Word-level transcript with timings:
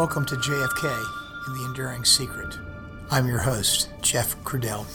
Welcome 0.00 0.24
to 0.24 0.36
JFK 0.36 1.06
and 1.46 1.56
the 1.60 1.66
Enduring 1.66 2.06
Secret. 2.06 2.58
I'm 3.10 3.28
your 3.28 3.40
host, 3.40 3.90
Jeff 4.00 4.34
Crudell. 4.44 4.86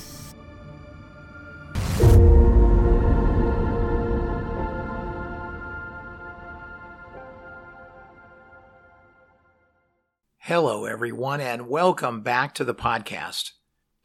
Hello, 10.39 10.85
everyone, 10.85 11.39
and 11.39 11.69
welcome 11.69 12.21
back 12.21 12.55
to 12.55 12.63
the 12.63 12.73
podcast. 12.73 13.51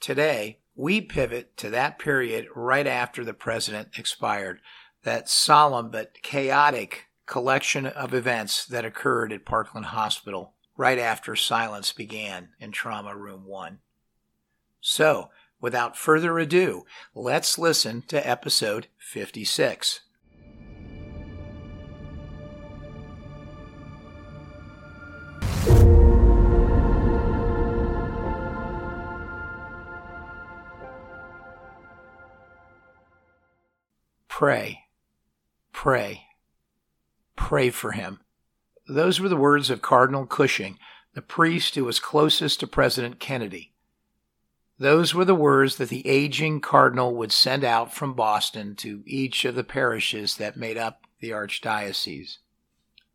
Today, 0.00 0.58
we 0.74 1.00
pivot 1.00 1.56
to 1.56 1.70
that 1.70 1.98
period 1.98 2.46
right 2.54 2.86
after 2.86 3.24
the 3.24 3.32
president 3.32 3.88
expired, 3.96 4.60
that 5.04 5.30
solemn 5.30 5.90
but 5.90 6.20
chaotic 6.22 7.06
collection 7.24 7.86
of 7.86 8.12
events 8.12 8.66
that 8.66 8.84
occurred 8.84 9.32
at 9.32 9.46
Parkland 9.46 9.86
Hospital 9.86 10.52
right 10.76 10.98
after 10.98 11.36
silence 11.36 11.92
began 11.92 12.50
in 12.58 12.72
Trauma 12.72 13.16
Room 13.16 13.44
1. 13.44 13.78
So, 14.80 15.30
without 15.60 15.96
further 15.96 16.38
ado, 16.38 16.84
let's 17.14 17.58
listen 17.58 18.02
to 18.08 18.28
episode 18.28 18.86
56. 18.98 20.00
Pray, 34.28 34.84
pray, 35.70 36.22
pray 37.36 37.68
for 37.68 37.92
him. 37.92 38.20
Those 38.88 39.20
were 39.20 39.28
the 39.28 39.36
words 39.36 39.70
of 39.70 39.82
Cardinal 39.82 40.26
Cushing, 40.26 40.78
the 41.14 41.22
priest 41.22 41.74
who 41.74 41.84
was 41.84 42.00
closest 42.00 42.60
to 42.60 42.66
President 42.66 43.20
Kennedy. 43.20 43.72
Those 44.78 45.14
were 45.14 45.26
the 45.26 45.34
words 45.34 45.76
that 45.76 45.90
the 45.90 46.06
aging 46.06 46.60
cardinal 46.60 47.14
would 47.14 47.32
send 47.32 47.64
out 47.64 47.92
from 47.92 48.14
Boston 48.14 48.74
to 48.76 49.02
each 49.04 49.44
of 49.44 49.54
the 49.54 49.64
parishes 49.64 50.36
that 50.36 50.56
made 50.56 50.78
up 50.78 51.06
the 51.20 51.30
archdiocese. 51.30 52.38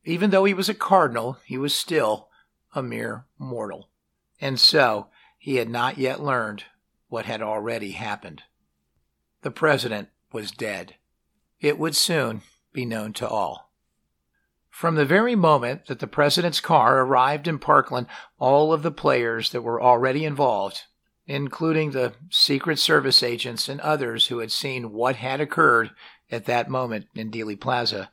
Even 0.04 0.30
though 0.30 0.46
he 0.46 0.54
was 0.54 0.70
a 0.70 0.76
cardinal, 0.76 1.40
he 1.44 1.58
was 1.58 1.74
still 1.74 2.30
a 2.76 2.84
mere 2.84 3.26
mortal. 3.40 3.90
And 4.40 4.60
so 4.60 5.08
he 5.40 5.56
had 5.56 5.70
not 5.70 5.98
yet 5.98 6.22
learned 6.22 6.66
what 7.08 7.26
had 7.26 7.42
already 7.42 7.92
happened. 7.92 8.44
The 9.42 9.52
president 9.52 10.10
was 10.32 10.52
dead. 10.52 10.96
It 11.60 11.80
would 11.80 11.96
soon 11.96 12.42
be 12.74 12.86
known 12.86 13.14
to 13.14 13.28
all. 13.28 13.65
From 14.76 14.96
the 14.96 15.06
very 15.06 15.36
moment 15.36 15.86
that 15.86 16.00
the 16.00 16.06
president's 16.06 16.60
car 16.60 17.00
arrived 17.00 17.48
in 17.48 17.60
Parkland, 17.60 18.08
all 18.38 18.74
of 18.74 18.84
the 18.84 18.92
players 18.92 19.52
that 19.52 19.62
were 19.62 19.82
already 19.82 20.26
involved, 20.26 20.82
including 21.26 21.92
the 21.92 22.12
Secret 22.30 22.78
Service 22.78 23.24
agents 23.24 23.70
and 23.70 23.80
others 23.80 24.28
who 24.28 24.40
had 24.40 24.52
seen 24.52 24.92
what 24.92 25.16
had 25.16 25.40
occurred 25.40 25.92
at 26.30 26.44
that 26.48 26.70
moment 26.70 27.06
in 27.16 27.32
Dealey 27.32 27.58
Plaza, 27.58 28.12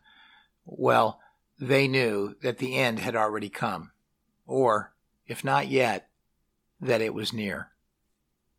well, 0.65 1.19
they 1.59 1.89
knew 1.89 2.37
that 2.43 2.59
the 2.59 2.77
end 2.77 3.01
had 3.01 3.17
already 3.17 3.49
come, 3.49 3.91
or, 4.47 4.95
if 5.27 5.43
not 5.43 5.67
yet, 5.67 6.11
that 6.81 7.01
it 7.01 7.13
was 7.13 7.33
near. 7.33 7.72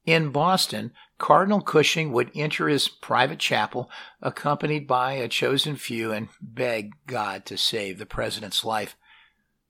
In 0.05 0.31
Boston, 0.31 0.91
Cardinal 1.17 1.61
Cushing 1.61 2.11
would 2.11 2.29
enter 2.35 2.67
his 2.67 2.89
private 2.89 3.39
chapel 3.39 3.89
accompanied 4.21 4.85
by 4.85 5.13
a 5.13 5.29
chosen 5.29 5.77
few 5.77 6.11
and 6.11 6.27
beg 6.41 6.91
God 7.07 7.45
to 7.45 7.57
save 7.57 7.99
the 7.99 8.05
president's 8.05 8.65
life. 8.65 8.97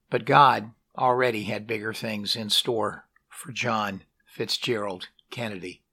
But 0.10 0.26
God 0.26 0.72
already 0.98 1.44
had 1.44 1.68
bigger 1.68 1.94
things 1.94 2.36
in 2.36 2.50
store 2.50 3.06
for 3.30 3.52
John 3.52 4.04
Fitzgerald 4.26 5.10
Kennedy. 5.30 5.84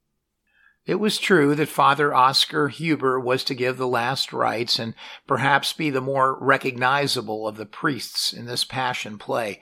It 0.87 0.95
was 0.95 1.19
true 1.19 1.55
that 1.57 1.69
Father 1.69 2.15
Oscar 2.15 2.69
Huber 2.69 3.21
was 3.21 3.45
to 3.45 3.55
give 3.55 3.77
the 3.77 3.87
last 3.87 4.33
rites 4.33 4.79
and 4.79 4.95
perhaps 5.27 5.75
be 5.75 5.91
the 5.91 6.01
more 6.01 6.43
recognizable 6.43 7.47
of 7.47 7.59
the 7.59 7.67
priests 7.67 8.33
in 8.33 8.47
this 8.47 8.65
passion 8.65 9.19
play. 9.19 9.61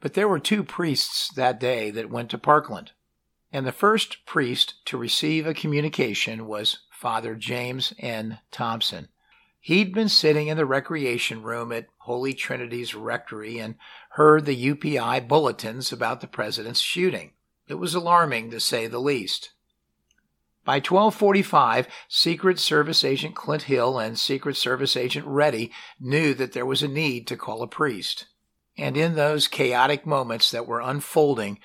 But 0.00 0.14
there 0.14 0.28
were 0.28 0.38
two 0.38 0.64
priests 0.64 1.28
that 1.34 1.60
day 1.60 1.90
that 1.90 2.10
went 2.10 2.30
to 2.30 2.38
Parkland 2.38 2.92
and 3.56 3.66
the 3.66 3.72
first 3.72 4.26
priest 4.26 4.74
to 4.84 4.98
receive 4.98 5.46
a 5.46 5.54
communication 5.54 6.46
was 6.46 6.80
Father 6.90 7.34
James 7.34 7.94
N. 7.98 8.38
Thompson. 8.50 9.08
He'd 9.58 9.94
been 9.94 10.10
sitting 10.10 10.48
in 10.48 10.58
the 10.58 10.66
recreation 10.66 11.42
room 11.42 11.72
at 11.72 11.86
Holy 12.00 12.34
Trinity's 12.34 12.94
rectory 12.94 13.58
and 13.58 13.76
heard 14.10 14.44
the 14.44 14.74
UPI 14.74 15.26
bulletins 15.26 15.90
about 15.90 16.20
the 16.20 16.26
president's 16.26 16.80
shooting. 16.80 17.30
It 17.66 17.76
was 17.76 17.94
alarming 17.94 18.50
to 18.50 18.60
say 18.60 18.88
the 18.88 18.98
least. 18.98 19.52
By 20.66 20.74
1245, 20.74 21.88
Secret 22.08 22.58
Service 22.58 23.04
Agent 23.04 23.34
Clint 23.34 23.62
Hill 23.62 23.98
and 23.98 24.18
Secret 24.18 24.58
Service 24.58 24.98
Agent 24.98 25.26
Ready 25.26 25.72
knew 25.98 26.34
that 26.34 26.52
there 26.52 26.66
was 26.66 26.82
a 26.82 26.88
need 26.88 27.26
to 27.28 27.38
call 27.38 27.62
a 27.62 27.66
priest. 27.66 28.26
And 28.76 28.98
in 28.98 29.14
those 29.14 29.48
chaotic 29.48 30.04
moments 30.04 30.50
that 30.50 30.66
were 30.66 30.80
unfolding 30.82 31.58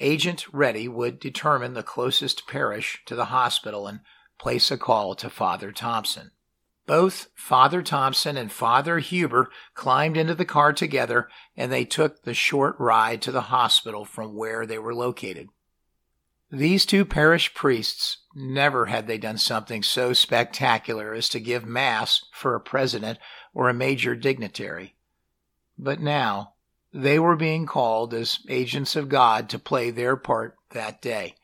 Agent 0.00 0.52
Ready 0.52 0.88
would 0.88 1.20
determine 1.20 1.74
the 1.74 1.82
closest 1.82 2.46
parish 2.46 3.02
to 3.06 3.14
the 3.14 3.26
hospital 3.26 3.86
and 3.86 4.00
place 4.38 4.70
a 4.70 4.76
call 4.76 5.14
to 5.14 5.30
Father 5.30 5.72
Thompson. 5.72 6.32
Both 6.86 7.28
Father 7.34 7.82
Thompson 7.82 8.36
and 8.36 8.52
Father 8.52 8.98
Huber 8.98 9.50
climbed 9.74 10.16
into 10.16 10.34
the 10.34 10.44
car 10.44 10.72
together 10.72 11.28
and 11.56 11.72
they 11.72 11.84
took 11.84 12.22
the 12.22 12.34
short 12.34 12.76
ride 12.78 13.22
to 13.22 13.32
the 13.32 13.42
hospital 13.42 14.04
from 14.04 14.34
where 14.34 14.66
they 14.66 14.78
were 14.78 14.94
located. 14.94 15.48
These 16.50 16.84
two 16.84 17.04
parish 17.04 17.54
priests 17.54 18.18
never 18.34 18.86
had 18.86 19.06
they 19.06 19.18
done 19.18 19.38
something 19.38 19.82
so 19.82 20.12
spectacular 20.12 21.14
as 21.14 21.28
to 21.30 21.40
give 21.40 21.64
Mass 21.64 22.24
for 22.32 22.54
a 22.54 22.60
president 22.60 23.18
or 23.54 23.68
a 23.68 23.74
major 23.74 24.14
dignitary. 24.14 24.94
But 25.78 26.00
now 26.00 26.53
they 26.94 27.18
were 27.18 27.34
being 27.34 27.66
called 27.66 28.14
as 28.14 28.38
agents 28.48 28.94
of 28.94 29.08
God 29.08 29.48
to 29.48 29.58
play 29.58 29.90
their 29.90 30.14
part 30.14 30.56
that 30.70 31.02
day. 31.02 31.34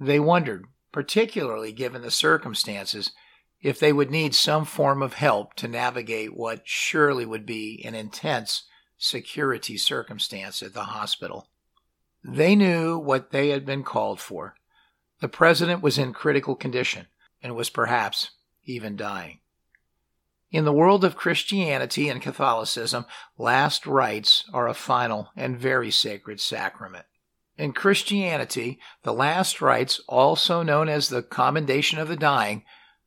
They 0.00 0.18
wondered, 0.18 0.66
particularly 0.90 1.70
given 1.70 2.02
the 2.02 2.10
circumstances, 2.10 3.12
if 3.60 3.78
they 3.78 3.92
would 3.92 4.10
need 4.10 4.34
some 4.34 4.64
form 4.64 5.00
of 5.00 5.14
help 5.14 5.54
to 5.54 5.68
navigate 5.68 6.36
what 6.36 6.62
surely 6.64 7.24
would 7.24 7.46
be 7.46 7.80
an 7.84 7.94
intense 7.94 8.64
security 8.98 9.78
circumstance 9.78 10.64
at 10.64 10.74
the 10.74 10.84
hospital. 10.84 11.48
They 12.24 12.56
knew 12.56 12.98
what 12.98 13.30
they 13.30 13.50
had 13.50 13.64
been 13.64 13.84
called 13.84 14.18
for. 14.18 14.56
The 15.20 15.28
president 15.28 15.80
was 15.80 15.96
in 15.96 16.12
critical 16.12 16.56
condition 16.56 17.06
and 17.40 17.54
was 17.54 17.70
perhaps 17.70 18.32
even 18.64 18.96
dying. 18.96 19.38
In 20.52 20.66
the 20.66 20.72
world 20.72 21.02
of 21.02 21.16
Christianity 21.16 22.10
and 22.10 22.20
Catholicism, 22.20 23.06
last 23.38 23.86
rites 23.86 24.44
are 24.52 24.68
a 24.68 24.74
final 24.74 25.30
and 25.34 25.58
very 25.58 25.90
sacred 25.90 26.40
sacrament. 26.40 27.06
In 27.56 27.72
Christianity, 27.72 28.78
the 29.02 29.14
last 29.14 29.62
rites, 29.62 30.02
also 30.06 30.62
known 30.62 30.90
as 30.90 31.08
the 31.08 31.22
commendation 31.22 31.98
of 31.98 32.08
the 32.08 32.16
dying, 32.16 32.64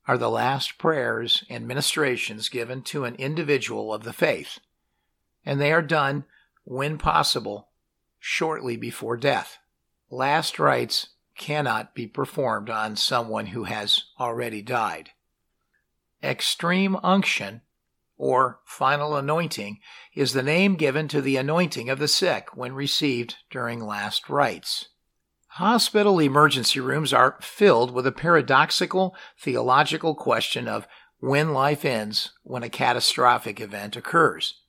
are 0.07 0.17
the 0.17 0.29
last 0.29 0.79
prayers 0.79 1.43
and 1.47 1.67
ministrations 1.67 2.49
given 2.49 2.81
to 2.81 3.05
an 3.05 3.13
individual 3.15 3.93
of 3.93 4.03
the 4.03 4.13
faith, 4.13 4.57
and 5.45 5.61
they 5.61 5.71
are 5.71 5.83
done, 5.83 6.25
when 6.63 6.97
possible, 6.97 7.69
shortly 8.19 8.75
before 8.75 9.17
death. 9.17 9.59
Last 10.09 10.57
rites 10.57 11.09
cannot 11.37 11.93
be 11.93 12.07
performed 12.07 12.71
on 12.71 12.95
someone 12.95 13.47
who 13.47 13.65
has 13.65 14.05
already 14.19 14.63
died. 14.63 15.11
Extreme 16.23 16.97
unction, 17.03 17.61
or 18.17 18.59
final 18.65 19.15
anointing, 19.15 19.79
is 20.15 20.33
the 20.33 20.43
name 20.43 20.75
given 20.75 21.07
to 21.09 21.21
the 21.21 21.37
anointing 21.37 21.89
of 21.89 21.99
the 21.99 22.07
sick 22.07 22.55
when 22.55 22.73
received 22.73 23.35
during 23.49 23.85
last 23.85 24.29
rites. 24.29 24.89
Hospital 25.47 26.19
emergency 26.19 26.79
rooms 26.79 27.13
are 27.13 27.37
filled 27.41 27.91
with 27.91 28.05
a 28.05 28.11
paradoxical 28.11 29.15
theological 29.39 30.13
question 30.13 30.67
of 30.67 30.87
when 31.19 31.53
life 31.53 31.85
ends 31.85 32.33
when 32.43 32.61
a 32.61 32.69
catastrophic 32.69 33.61
event 33.61 33.95
occurs. 33.95 34.61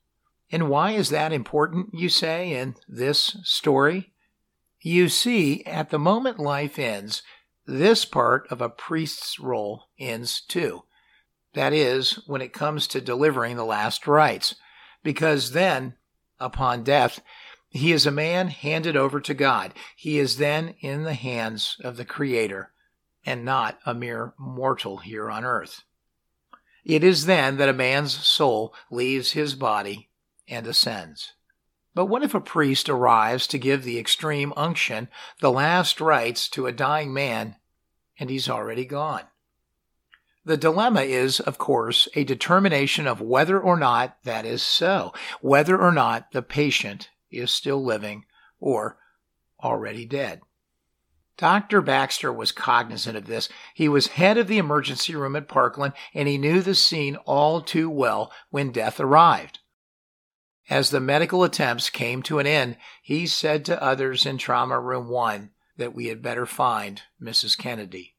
And 0.51 0.69
why 0.69 0.93
is 0.93 1.11
that 1.11 1.33
important, 1.33 1.89
you 1.93 2.09
say, 2.09 2.53
in 2.53 2.77
this 2.89 3.37
story? 3.43 4.13
You 4.81 5.09
see, 5.09 5.65
at 5.65 5.91
the 5.91 5.99
moment 5.99 6.39
life 6.39 6.79
ends, 6.79 7.23
this 7.67 8.05
part 8.05 8.47
of 8.49 8.61
a 8.61 8.69
priest's 8.69 9.41
role 9.41 9.89
ends 9.99 10.41
too. 10.41 10.85
That 11.57 11.73
is, 11.73 12.21
when 12.27 12.43
it 12.43 12.53
comes 12.53 12.87
to 12.89 13.01
delivering 13.01 13.57
the 13.57 13.65
last 13.65 14.07
rites, 14.07 14.57
because 15.03 15.53
then, 15.53 15.95
upon 16.39 16.85
death, 16.85 17.21
he 17.71 17.93
is 17.93 18.05
a 18.05 18.11
man 18.11 18.49
handed 18.49 18.95
over 18.95 19.23
to 19.23 19.33
God. 19.33 19.73
He 19.97 20.19
is 20.19 20.37
then 20.37 20.75
in 20.81 21.05
the 21.05 21.15
hands 21.15 21.79
of 21.83 21.97
the 21.97 22.05
Creator 22.05 22.73
and 23.25 23.43
not 23.43 23.79
a 23.87 23.95
mere 23.95 24.35
mortal 24.39 24.99
here 24.99 25.31
on 25.31 25.47
earth. 25.47 25.85
It 26.85 27.03
is 27.03 27.25
then 27.25 27.57
that 27.57 27.71
a 27.71 27.73
man's 27.73 28.13
soul 28.13 28.75
leaves 28.91 29.33
his 29.33 29.55
body 29.55 30.11
and 30.47 30.67
ascends. 30.67 31.33
But 31.95 32.05
what 32.05 32.23
if 32.23 32.35
a 32.35 32.41
priest 32.41 32.91
arrives 32.91 33.47
to 33.47 33.59
give 33.59 33.83
the 33.83 33.99
extreme 33.99 34.53
unction, 34.59 35.09
the 35.41 35.51
last 35.51 36.03
rites 36.03 36.51
to 36.51 36.67
a 36.67 36.73
dying 36.73 37.15
man, 37.15 37.57
and 38.21 38.29
he's 38.29 38.47
already 38.47 38.85
gone? 38.85 39.23
The 40.47 40.57
dilemma 40.57 41.01
is, 41.01 41.41
of 41.41 41.59
course, 41.59 42.07
a 42.15 42.23
determination 42.23 43.09
of 43.09 43.21
whether 43.21 43.61
or 43.61 43.77
not 43.77 44.17
that 44.23 44.47
is 44.47 44.63
so, 44.63 45.13
whether 45.41 45.77
or 45.77 45.91
not 45.91 46.31
the 46.31 46.41
patient 46.41 47.11
is 47.33 47.51
still 47.51 47.85
living 47.85 48.27
or 48.61 48.97
already 49.61 50.05
dead. 50.05 50.43
Dr. 51.37 51.83
Baxter 51.83 52.33
was 52.33 52.53
cognizant 52.53 53.17
of 53.17 53.27
this. 53.27 53.49
He 53.75 53.89
was 53.89 54.07
head 54.07 54.39
of 54.39 54.47
the 54.47 54.59
emergency 54.59 55.17
room 55.17 55.35
at 55.35 55.49
Parkland, 55.49 55.95
and 56.15 56.29
he 56.29 56.39
knew 56.39 56.63
the 56.63 56.77
scene 56.77 57.17
all 57.25 57.61
too 57.61 57.91
well 57.91 58.31
when 58.51 58.71
death 58.71 59.01
arrived. 59.01 59.59
As 60.71 60.91
the 60.91 61.01
medical 61.01 61.43
attempts 61.43 61.91
came 61.91 62.23
to 62.23 62.39
an 62.39 62.47
end, 62.47 62.77
he 63.03 63.27
said 63.27 63.65
to 63.65 63.83
others 63.83 64.25
in 64.25 64.39
Trauma 64.39 64.79
Room 64.79 65.09
1 65.09 65.51
that 65.77 65.93
we 65.93 66.07
had 66.07 66.23
better 66.23 66.47
find 66.47 67.03
Mrs. 67.21 67.59
Kennedy. 67.59 68.16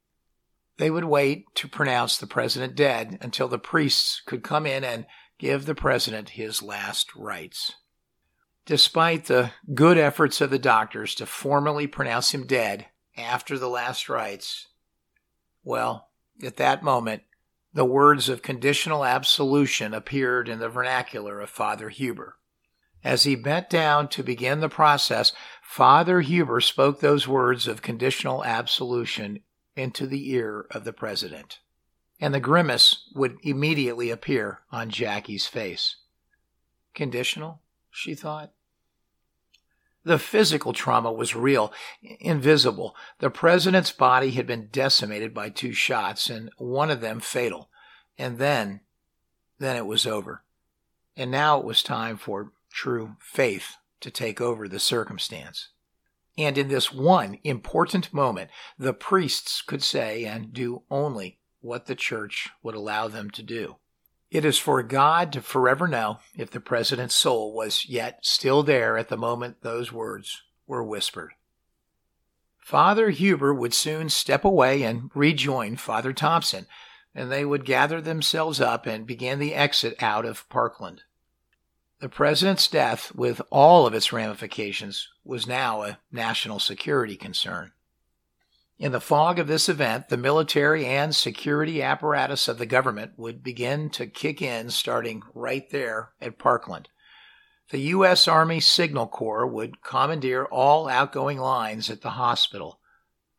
They 0.78 0.92
would 0.92 1.06
wait 1.06 1.54
to 1.56 1.68
pronounce 1.68 2.18
the 2.18 2.28
president 2.28 2.76
dead 2.76 3.18
until 3.22 3.48
the 3.48 3.60
priests 3.60 4.22
could 4.26 4.44
come 4.44 4.66
in 4.66 4.84
and 4.84 5.06
give 5.40 5.66
the 5.66 5.76
president 5.76 6.30
his 6.30 6.62
last 6.62 7.16
rites. 7.16 7.74
Despite 8.66 9.26
the 9.26 9.52
good 9.74 9.98
efforts 9.98 10.42
of 10.42 10.50
the 10.50 10.60
doctors 10.60 11.16
to 11.16 11.26
formally 11.26 11.88
pronounce 11.88 12.34
him 12.34 12.46
dead 12.46 12.88
after 13.16 13.58
the 13.58 13.70
last 13.70 14.10
rites, 14.10 14.68
well, 15.64 16.10
at 16.44 16.58
that 16.58 16.84
moment, 16.84 17.24
the 17.74 17.86
words 17.86 18.30
of 18.30 18.42
conditional 18.42 19.04
absolution 19.04 19.94
appeared 19.94 20.50
in 20.50 20.60
the 20.60 20.70
vernacular 20.70 21.40
of 21.40 21.50
Father 21.50 21.90
Huber. 21.90 22.38
As 23.04 23.24
he 23.24 23.36
bent 23.36 23.70
down 23.70 24.10
to 24.10 24.24
begin 24.24 24.60
the 24.60 24.70
process, 24.70 25.32
Father 25.62 26.22
Huber 26.22 26.62
spoke 26.62 27.00
those 27.00 27.28
words 27.28 27.68
of 27.68 27.82
conditional 27.82 28.44
absolution 28.44 29.42
into 29.78 30.08
the 30.08 30.32
ear 30.32 30.66
of 30.72 30.84
the 30.84 30.94
president. 30.94 31.60
And 32.20 32.34
the 32.34 32.40
grimace 32.40 33.10
would 33.14 33.38
immediately 33.44 34.10
appear 34.10 34.62
on 34.72 34.90
Jackie's 34.90 35.46
face. 35.46 35.98
Conditional, 36.96 37.62
she 37.92 38.16
thought. 38.16 38.52
The 40.04 40.18
physical 40.18 40.74
trauma 40.74 41.12
was 41.12 41.36
real, 41.36 41.74
invisible. 42.02 42.96
The 43.20 43.30
president's 43.30 43.92
body 43.92 44.32
had 44.32 44.48
been 44.48 44.70
decimated 44.72 45.34
by 45.34 45.50
two 45.50 45.74
shots, 45.74 46.30
and 46.30 46.50
one 46.58 46.90
of 46.90 47.02
them 47.02 47.20
fatal. 47.20 47.70
And 48.18 48.38
then, 48.38 48.80
then 49.60 49.76
it 49.76 49.86
was 49.86 50.08
over. 50.08 50.44
And 51.18 51.30
now 51.30 51.60
it 51.60 51.66
was 51.66 51.84
time 51.84 52.18
for 52.18 52.54
true 52.72 53.18
faith 53.20 53.76
to 54.00 54.10
take 54.10 54.40
over 54.40 54.68
the 54.68 54.80
circumstance. 54.80 55.70
And 56.38 56.58
in 56.58 56.68
this 56.68 56.94
one 56.94 57.40
important 57.44 58.14
moment, 58.14 58.52
the 58.78 58.94
priests 58.94 59.62
could 59.62 59.82
say 59.82 60.26
and 60.26 60.54
do 60.54 60.84
only 60.92 61.40
what 61.62 61.88
the 61.88 61.96
church 61.96 62.50
would 62.62 62.76
allow 62.76 63.08
them 63.08 63.32
to 63.32 63.44
do. 63.44 63.78
It 64.30 64.46
is 64.46 64.60
for 64.60 64.84
God 64.84 65.32
to 65.34 65.42
forever 65.42 65.88
know 65.88 66.20
if 66.36 66.52
the 66.52 66.60
president's 66.60 67.16
soul 67.16 67.54
was 67.54 67.88
yet 67.88 68.20
still 68.24 68.62
there 68.62 68.98
at 68.98 69.08
the 69.08 69.18
moment 69.18 69.62
those 69.62 69.92
words 69.92 70.44
were 70.68 70.84
whispered. 70.84 71.32
Father 72.60 73.10
Huber 73.10 73.54
would 73.54 73.74
soon 73.74 74.10
step 74.10 74.44
away 74.44 74.84
and 74.84 75.10
rejoin 75.16 75.78
Father 75.78 76.12
Thompson, 76.12 76.68
and 77.16 77.32
they 77.32 77.46
would 77.46 77.64
gather 77.64 78.02
themselves 78.02 78.60
up 78.60 78.86
and 78.86 79.08
begin 79.08 79.40
the 79.40 79.56
exit 79.56 79.96
out 80.04 80.26
of 80.26 80.48
Parkland. 80.50 81.04
The 82.00 82.10
president's 82.10 82.68
death, 82.68 83.16
with 83.16 83.42
all 83.50 83.88
of 83.88 83.96
its 83.96 84.14
ramifications, 84.14 85.10
was 85.24 85.48
now 85.48 85.82
a 85.82 85.98
national 86.12 86.60
security 86.60 87.16
concern. 87.16 87.72
In 88.78 88.92
the 88.92 89.02
fog 89.02 89.40
of 89.40 89.48
this 89.48 89.68
event, 89.68 90.10
the 90.10 90.18
military 90.18 90.86
and 90.86 91.16
security 91.16 91.82
apparatus 91.82 92.48
of 92.48 92.60
the 92.60 92.68
government 92.68 93.14
would 93.18 93.42
begin 93.44 93.90
to 93.92 94.06
kick 94.06 94.44
in 94.44 94.70
starting 94.70 95.24
right 95.34 95.68
there 95.72 96.12
at 96.22 96.38
Parkland. 96.38 96.90
The 97.72 97.80
U.S. 97.80 98.28
Army 98.28 98.60
Signal 98.60 99.08
Corps 99.08 99.48
would 99.48 99.82
commandeer 99.82 100.46
all 100.46 100.88
outgoing 100.88 101.40
lines 101.40 101.90
at 101.90 102.02
the 102.02 102.12
hospital, 102.12 102.80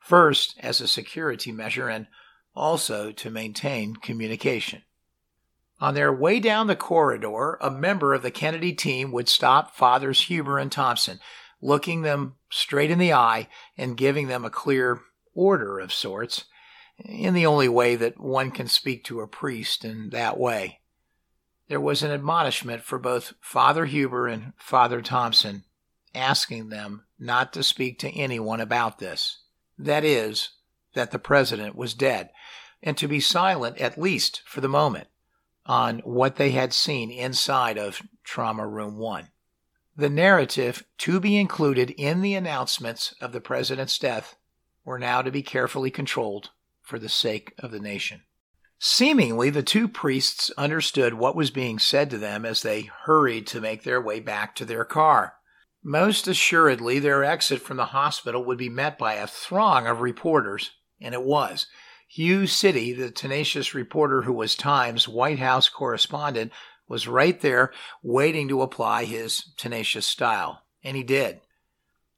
first 0.01 0.57
as 0.59 0.81
a 0.81 0.89
security 0.89 1.53
measure 1.53 1.89
and 1.89 2.09
also 2.57 3.13
to 3.13 3.31
maintain 3.31 3.95
communication. 3.95 4.83
On 5.81 5.95
their 5.95 6.13
way 6.13 6.41
down 6.41 6.67
the 6.67 6.77
corridor, 6.77 7.57
a 7.61 7.71
member 7.71 8.13
of 8.13 8.23
the 8.23 8.33
Kennedy 8.33 8.73
team 8.73 9.13
would 9.13 9.29
stop 9.29 9.77
Fathers 9.77 10.23
Huber 10.25 10.59
and 10.59 10.73
Thompson, 10.73 11.21
looking 11.61 12.03
them 12.03 12.35
straight 12.51 12.91
in 12.91 12.99
the 12.99 13.13
eye 13.13 13.49
and 13.77 13.97
giving 13.97 14.27
them 14.27 14.45
a 14.45 14.51
clear 14.51 15.01
order 15.35 15.79
of 15.79 15.93
sorts, 15.93 16.47
in 16.99 17.33
the 17.33 17.47
only 17.47 17.69
way 17.69 17.95
that 17.95 18.19
one 18.19 18.51
can 18.51 18.67
speak 18.67 19.05
to 19.05 19.21
a 19.21 19.29
priest 19.29 19.85
in 19.85 20.11
that 20.11 20.37
way. 20.37 20.81
There 21.69 21.81
was 21.81 22.03
an 22.03 22.11
admonishment 22.11 22.83
for 22.83 22.99
both 22.99 23.35
Father 23.41 23.85
Huber 23.85 24.27
and 24.27 24.55
Father 24.57 25.01
Thompson, 25.01 25.63
asking 26.13 26.71
them 26.71 27.05
not 27.21 27.53
to 27.53 27.63
speak 27.63 28.01
to 28.01 28.11
anyone 28.11 28.61
about 28.61 28.99
this. 28.99 29.43
That 29.79 30.05
is, 30.05 30.51
that 30.95 31.13
the 31.13 31.21
president 31.21 31.77
was 31.77 31.95
dead, 31.95 32.31
and 32.83 32.97
to 32.97 33.07
be 33.07 33.21
silent 33.21 33.79
at 33.79 33.99
least 33.99 34.43
for 34.45 34.61
the 34.61 34.69
moment 34.69 35.07
on 35.69 35.99
what 36.01 36.37
they 36.37 36.51
had 36.51 36.73
seen 36.73 37.11
inside 37.11 37.77
of 37.77 38.03
Trauma 38.25 38.67
Room 38.67 38.97
1. 38.97 39.29
The 39.97 40.09
narrative 40.09 40.85
to 40.99 41.21
be 41.21 41.37
included 41.37 41.91
in 41.91 42.23
the 42.23 42.35
announcements 42.35 43.15
of 43.21 43.33
the 43.33 43.41
president's 43.41 43.99
death 43.99 44.37
were 44.85 44.99
now 44.99 45.23
to 45.23 45.31
be 45.31 45.43
carefully 45.43 45.91
controlled 45.91 46.51
for 46.81 46.99
the 46.99 47.09
sake 47.09 47.53
of 47.59 47.71
the 47.71 47.81
nation. 47.81 48.23
Seemingly, 48.79 49.51
the 49.51 49.63
two 49.63 49.89
priests 49.89 50.53
understood 50.57 51.15
what 51.15 51.37
was 51.37 51.51
being 51.51 51.79
said 51.79 52.11
to 52.11 52.19
them 52.19 52.45
as 52.47 52.63
they 52.63 52.83
hurried 52.83 53.47
to 53.49 53.61
make 53.61 53.83
their 53.83 54.01
way 54.01 54.21
back 54.21 54.55
to 54.55 54.65
their 54.65 54.85
car. 54.85 55.35
Most 55.83 56.29
assuredly, 56.29 56.99
their 56.99 57.25
exit 57.25 57.61
from 57.61 57.77
the 57.77 57.87
hospital 57.87 58.45
would 58.45 58.59
be 58.59 58.69
met 58.69 58.97
by 58.97 59.15
a 59.15 59.27
throng 59.27 59.87
of 59.87 60.01
reporters, 60.01 60.71
and 61.01 61.13
it 61.13 61.23
was. 61.23 61.67
Hugh 62.11 62.47
Sidey, 62.47 62.95
the 62.95 63.11
tenacious 63.11 63.75
reporter 63.75 64.23
who 64.23 64.33
was 64.33 64.57
Times 64.57 65.07
White 65.07 65.39
House 65.39 65.69
correspondent, 65.69 66.53
was 66.89 67.07
right 67.07 67.39
there 67.39 67.71
waiting 68.03 68.49
to 68.49 68.63
apply 68.63 69.05
his 69.05 69.53
tenacious 69.59 70.07
style. 70.07 70.63
And 70.83 70.97
he 70.97 71.03
did. 71.03 71.43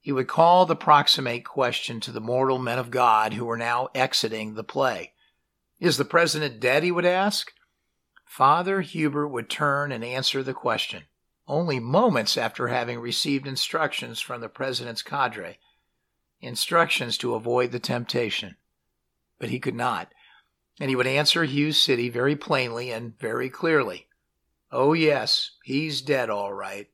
He 0.00 0.12
would 0.12 0.28
call 0.28 0.64
the 0.64 0.76
proximate 0.76 1.44
question 1.44 1.98
to 2.00 2.12
the 2.12 2.20
mortal 2.20 2.58
men 2.58 2.78
of 2.78 2.92
God 2.92 3.34
who 3.34 3.44
were 3.44 3.56
now 3.56 3.88
exiting 3.92 4.54
the 4.54 4.62
play. 4.62 5.12
Is 5.80 5.96
the 5.96 6.04
president 6.04 6.60
dead? 6.60 6.84
he 6.84 6.92
would 6.92 7.04
ask. 7.04 7.52
Father 8.24 8.82
Huber 8.82 9.26
would 9.26 9.50
turn 9.50 9.90
and 9.90 10.04
answer 10.04 10.40
the 10.44 10.54
question, 10.54 11.06
only 11.48 11.80
moments 11.80 12.38
after 12.38 12.68
having 12.68 13.00
received 13.00 13.46
instructions 13.48 14.20
from 14.20 14.40
the 14.40 14.48
president's 14.48 15.02
cadre, 15.02 15.58
instructions 16.40 17.18
to 17.18 17.34
avoid 17.34 17.72
the 17.72 17.80
temptation. 17.80 18.56
But 19.40 19.48
he 19.48 19.58
could 19.58 19.74
not, 19.74 20.12
and 20.78 20.88
he 20.88 20.94
would 20.94 21.08
answer 21.08 21.42
Hugh 21.42 21.72
Sidey 21.72 22.10
very 22.10 22.36
plainly 22.36 22.92
and 22.92 23.18
very 23.18 23.50
clearly. 23.50 24.06
Oh, 24.70 24.92
yes, 24.92 25.50
he's 25.64 26.00
dead 26.00 26.30
all 26.30 26.52
right. 26.52 26.86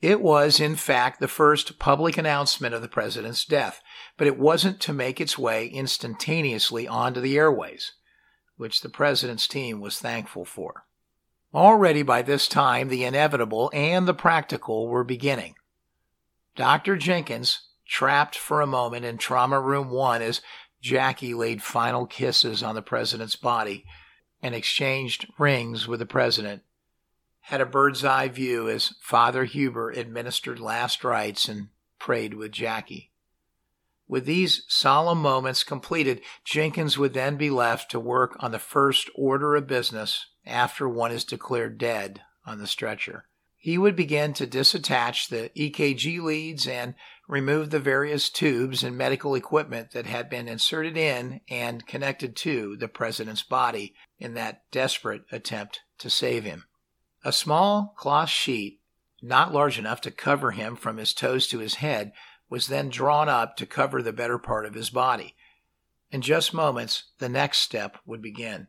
It 0.00 0.22
was, 0.22 0.58
in 0.58 0.76
fact, 0.76 1.20
the 1.20 1.28
first 1.28 1.78
public 1.78 2.16
announcement 2.16 2.74
of 2.74 2.80
the 2.80 2.88
president's 2.88 3.44
death, 3.44 3.82
but 4.16 4.26
it 4.26 4.38
wasn't 4.38 4.80
to 4.80 4.92
make 4.94 5.20
its 5.20 5.38
way 5.38 5.66
instantaneously 5.66 6.88
onto 6.88 7.20
the 7.20 7.36
airways, 7.36 7.92
which 8.56 8.80
the 8.80 8.88
president's 8.88 9.46
team 9.46 9.80
was 9.80 10.00
thankful 10.00 10.46
for. 10.46 10.86
Already 11.54 12.02
by 12.02 12.22
this 12.22 12.48
time, 12.48 12.88
the 12.88 13.04
inevitable 13.04 13.70
and 13.74 14.08
the 14.08 14.14
practical 14.14 14.88
were 14.88 15.04
beginning. 15.04 15.54
Dr. 16.56 16.96
Jenkins, 16.96 17.68
trapped 17.86 18.38
for 18.38 18.60
a 18.60 18.66
moment 18.66 19.04
in 19.04 19.18
Trauma 19.18 19.60
Room 19.60 19.90
1 19.90 20.22
as 20.22 20.40
Jackie 20.80 21.34
laid 21.34 21.62
final 21.62 22.06
kisses 22.06 22.62
on 22.62 22.74
the 22.74 22.82
president's 22.82 23.36
body 23.36 23.84
and 24.42 24.54
exchanged 24.54 25.26
rings 25.38 25.86
with 25.86 26.00
the 26.00 26.06
president, 26.06 26.62
had 27.40 27.60
a 27.60 27.66
bird's 27.66 28.04
eye 28.04 28.28
view 28.28 28.68
as 28.68 28.94
Father 29.00 29.44
Huber 29.44 29.90
administered 29.90 30.58
last 30.58 31.04
rites 31.04 31.48
and 31.48 31.68
prayed 31.98 32.34
with 32.34 32.52
Jackie. 32.52 33.10
With 34.08 34.24
these 34.24 34.64
solemn 34.66 35.18
moments 35.18 35.62
completed, 35.62 36.22
Jenkins 36.44 36.98
would 36.98 37.12
then 37.12 37.36
be 37.36 37.50
left 37.50 37.90
to 37.92 38.00
work 38.00 38.36
on 38.40 38.50
the 38.50 38.58
first 38.58 39.08
order 39.14 39.54
of 39.54 39.66
business 39.66 40.26
after 40.44 40.88
one 40.88 41.12
is 41.12 41.24
declared 41.24 41.78
dead 41.78 42.22
on 42.44 42.58
the 42.58 42.66
stretcher. 42.66 43.26
He 43.60 43.78
would 43.78 43.94
begin 43.94 44.32
to 44.34 44.46
disattach 44.46 45.28
the 45.28 45.50
EKG 45.56 46.20
leads 46.20 46.66
and 46.66 46.94
remove 47.28 47.70
the 47.70 47.78
various 47.78 48.28
tubes 48.28 48.82
and 48.82 48.96
medical 48.96 49.36
equipment 49.36 49.92
that 49.92 50.06
had 50.06 50.28
been 50.28 50.48
inserted 50.48 50.96
in 50.96 51.42
and 51.48 51.86
connected 51.86 52.34
to 52.36 52.76
the 52.76 52.88
president's 52.88 53.42
body 53.42 53.94
in 54.18 54.34
that 54.34 54.62
desperate 54.72 55.22
attempt 55.30 55.80
to 55.98 56.10
save 56.10 56.42
him. 56.42 56.64
A 57.22 57.32
small 57.32 57.94
cloth 57.96 58.30
sheet 58.30 58.80
not 59.22 59.52
large 59.52 59.78
enough 59.78 60.00
to 60.02 60.10
cover 60.10 60.52
him 60.52 60.76
from 60.76 60.96
his 60.96 61.12
toes 61.12 61.46
to 61.48 61.58
his 61.58 61.76
head, 61.76 62.12
was 62.48 62.66
then 62.66 62.88
drawn 62.88 63.28
up 63.28 63.56
to 63.56 63.66
cover 63.66 64.02
the 64.02 64.12
better 64.12 64.38
part 64.38 64.66
of 64.66 64.74
his 64.74 64.90
body. 64.90 65.34
In 66.10 66.22
just 66.22 66.54
moments, 66.54 67.04
the 67.18 67.28
next 67.28 67.58
step 67.58 67.98
would 68.06 68.22
begin. 68.22 68.68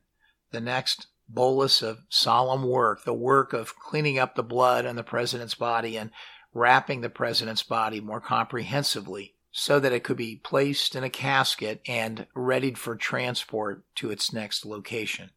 The 0.51 0.61
next 0.61 1.07
bolus 1.33 1.81
of 1.81 2.03
solemn 2.09 2.63
work, 2.63 3.03
the 3.03 3.13
work 3.13 3.53
of 3.53 3.77
cleaning 3.77 4.19
up 4.19 4.35
the 4.35 4.43
blood 4.43 4.85
on 4.85 4.95
the 4.95 5.03
president's 5.03 5.55
body 5.55 5.97
and 5.97 6.11
wrapping 6.53 7.01
the 7.01 7.09
president's 7.09 7.63
body 7.63 7.99
more 7.99 8.21
comprehensively 8.21 9.35
so 9.51 9.79
that 9.79 9.91
it 9.91 10.03
could 10.03 10.17
be 10.17 10.35
placed 10.35 10.95
in 10.95 11.03
a 11.03 11.09
casket 11.09 11.81
and 11.87 12.25
readied 12.33 12.77
for 12.77 12.95
transport 12.95 13.83
to 13.95 14.09
its 14.09 14.31
next 14.31 14.65
location. 14.65 15.31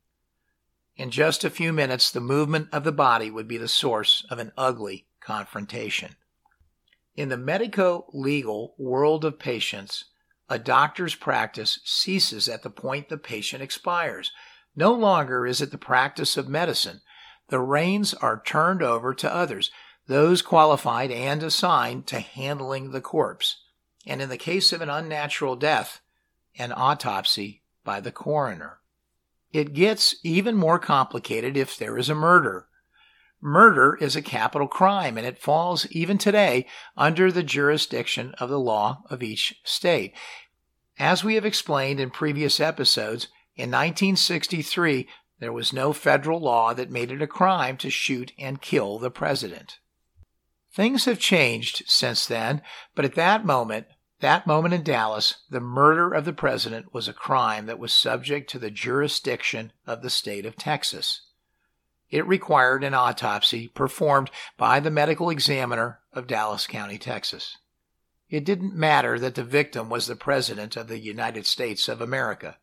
In 0.96 1.10
just 1.10 1.42
a 1.42 1.50
few 1.50 1.72
minutes, 1.72 2.10
the 2.10 2.20
movement 2.20 2.68
of 2.72 2.84
the 2.84 2.92
body 2.92 3.30
would 3.30 3.48
be 3.48 3.58
the 3.58 3.68
source 3.68 4.24
of 4.30 4.38
an 4.38 4.52
ugly 4.56 5.06
confrontation. 5.20 6.14
In 7.16 7.28
the 7.28 7.36
medico 7.36 8.06
legal 8.12 8.74
world 8.78 9.24
of 9.24 9.38
patients, 9.38 10.04
a 10.48 10.58
doctor's 10.58 11.14
practice 11.14 11.80
ceases 11.84 12.48
at 12.48 12.62
the 12.62 12.70
point 12.70 13.08
the 13.08 13.16
patient 13.16 13.62
expires. 13.62 14.30
No 14.76 14.92
longer 14.92 15.46
is 15.46 15.60
it 15.60 15.70
the 15.70 15.78
practice 15.78 16.36
of 16.36 16.48
medicine. 16.48 17.00
The 17.48 17.60
reins 17.60 18.14
are 18.14 18.42
turned 18.44 18.82
over 18.82 19.14
to 19.14 19.32
others, 19.32 19.70
those 20.06 20.42
qualified 20.42 21.10
and 21.10 21.42
assigned 21.42 22.06
to 22.08 22.20
handling 22.20 22.90
the 22.90 23.00
corpse. 23.00 23.62
And 24.06 24.20
in 24.20 24.28
the 24.28 24.36
case 24.36 24.72
of 24.72 24.80
an 24.80 24.90
unnatural 24.90 25.56
death, 25.56 26.00
an 26.58 26.72
autopsy 26.72 27.62
by 27.84 28.00
the 28.00 28.12
coroner. 28.12 28.78
It 29.52 29.72
gets 29.72 30.16
even 30.22 30.56
more 30.56 30.78
complicated 30.78 31.56
if 31.56 31.76
there 31.76 31.96
is 31.96 32.08
a 32.08 32.14
murder. 32.14 32.66
Murder 33.40 33.96
is 34.00 34.16
a 34.16 34.22
capital 34.22 34.66
crime 34.66 35.16
and 35.16 35.26
it 35.26 35.38
falls 35.38 35.86
even 35.90 36.18
today 36.18 36.66
under 36.96 37.30
the 37.30 37.42
jurisdiction 37.42 38.34
of 38.38 38.48
the 38.48 38.58
law 38.58 39.02
of 39.10 39.22
each 39.22 39.60
state. 39.62 40.14
As 40.98 41.22
we 41.22 41.34
have 41.34 41.44
explained 41.44 42.00
in 42.00 42.10
previous 42.10 42.58
episodes, 42.58 43.28
in 43.56 43.70
1963 43.70 45.08
there 45.40 45.52
was 45.52 45.72
no 45.72 45.92
federal 45.92 46.40
law 46.40 46.72
that 46.74 46.90
made 46.90 47.10
it 47.10 47.20
a 47.20 47.26
crime 47.26 47.76
to 47.76 47.90
shoot 47.90 48.32
and 48.38 48.62
kill 48.62 48.98
the 48.98 49.10
president. 49.10 49.78
Things 50.72 51.04
have 51.04 51.18
changed 51.18 51.84
since 51.86 52.26
then, 52.26 52.62
but 52.94 53.04
at 53.04 53.14
that 53.14 53.44
moment, 53.44 53.86
that 54.20 54.46
moment 54.46 54.74
in 54.74 54.82
Dallas, 54.82 55.42
the 55.50 55.60
murder 55.60 56.12
of 56.12 56.24
the 56.24 56.32
president 56.32 56.94
was 56.94 57.08
a 57.08 57.12
crime 57.12 57.66
that 57.66 57.78
was 57.78 57.92
subject 57.92 58.48
to 58.50 58.58
the 58.58 58.70
jurisdiction 58.70 59.72
of 59.86 60.02
the 60.02 60.10
state 60.10 60.46
of 60.46 60.56
Texas. 60.56 61.22
It 62.10 62.26
required 62.26 62.84
an 62.84 62.94
autopsy 62.94 63.68
performed 63.68 64.30
by 64.56 64.80
the 64.80 64.90
medical 64.90 65.30
examiner 65.30 66.00
of 66.12 66.26
Dallas 66.26 66.66
County, 66.66 66.96
Texas. 66.96 67.58
It 68.28 68.44
didn't 68.44 68.74
matter 68.74 69.18
that 69.18 69.34
the 69.34 69.44
victim 69.44 69.90
was 69.90 70.06
the 70.06 70.16
President 70.16 70.76
of 70.76 70.88
the 70.88 70.98
United 70.98 71.46
States 71.46 71.88
of 71.88 72.00
America. 72.00 72.56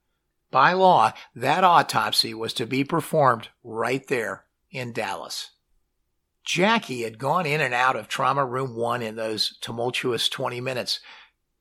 By 0.51 0.73
law, 0.73 1.13
that 1.33 1.63
autopsy 1.63 2.33
was 2.33 2.53
to 2.53 2.65
be 2.65 2.83
performed 2.83 3.49
right 3.63 4.05
there 4.07 4.45
in 4.69 4.91
Dallas. 4.91 5.51
Jackie 6.45 7.03
had 7.03 7.17
gone 7.17 7.45
in 7.45 7.61
and 7.61 7.73
out 7.73 7.95
of 7.95 8.07
Trauma 8.07 8.45
Room 8.45 8.75
1 8.75 9.01
in 9.01 9.15
those 9.15 9.57
tumultuous 9.61 10.27
20 10.27 10.59
minutes 10.59 10.99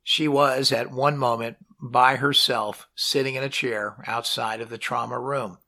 she 0.02 0.26
was, 0.28 0.72
at 0.72 0.90
one 0.90 1.16
moment, 1.16 1.58
by 1.80 2.16
herself, 2.16 2.88
sitting 2.94 3.34
in 3.34 3.44
a 3.44 3.48
chair 3.48 4.02
outside 4.06 4.60
of 4.60 4.68
the 4.68 4.78
trauma 4.78 5.18
room. 5.18 5.58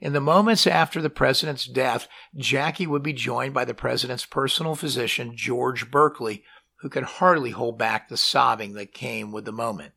In 0.00 0.14
the 0.14 0.20
moments 0.20 0.66
after 0.66 1.00
the 1.00 1.10
president's 1.10 1.66
death, 1.66 2.08
Jackie 2.34 2.88
would 2.88 3.02
be 3.02 3.12
joined 3.12 3.54
by 3.54 3.64
the 3.64 3.74
president's 3.74 4.26
personal 4.26 4.74
physician, 4.74 5.36
George 5.36 5.90
Burkley, 5.90 6.42
who 6.80 6.88
could 6.88 7.04
hardly 7.04 7.50
hold 7.50 7.78
back 7.78 8.08
the 8.08 8.16
sobbing 8.16 8.72
that 8.72 8.92
came 8.92 9.30
with 9.30 9.44
the 9.44 9.52
moment. 9.52 9.92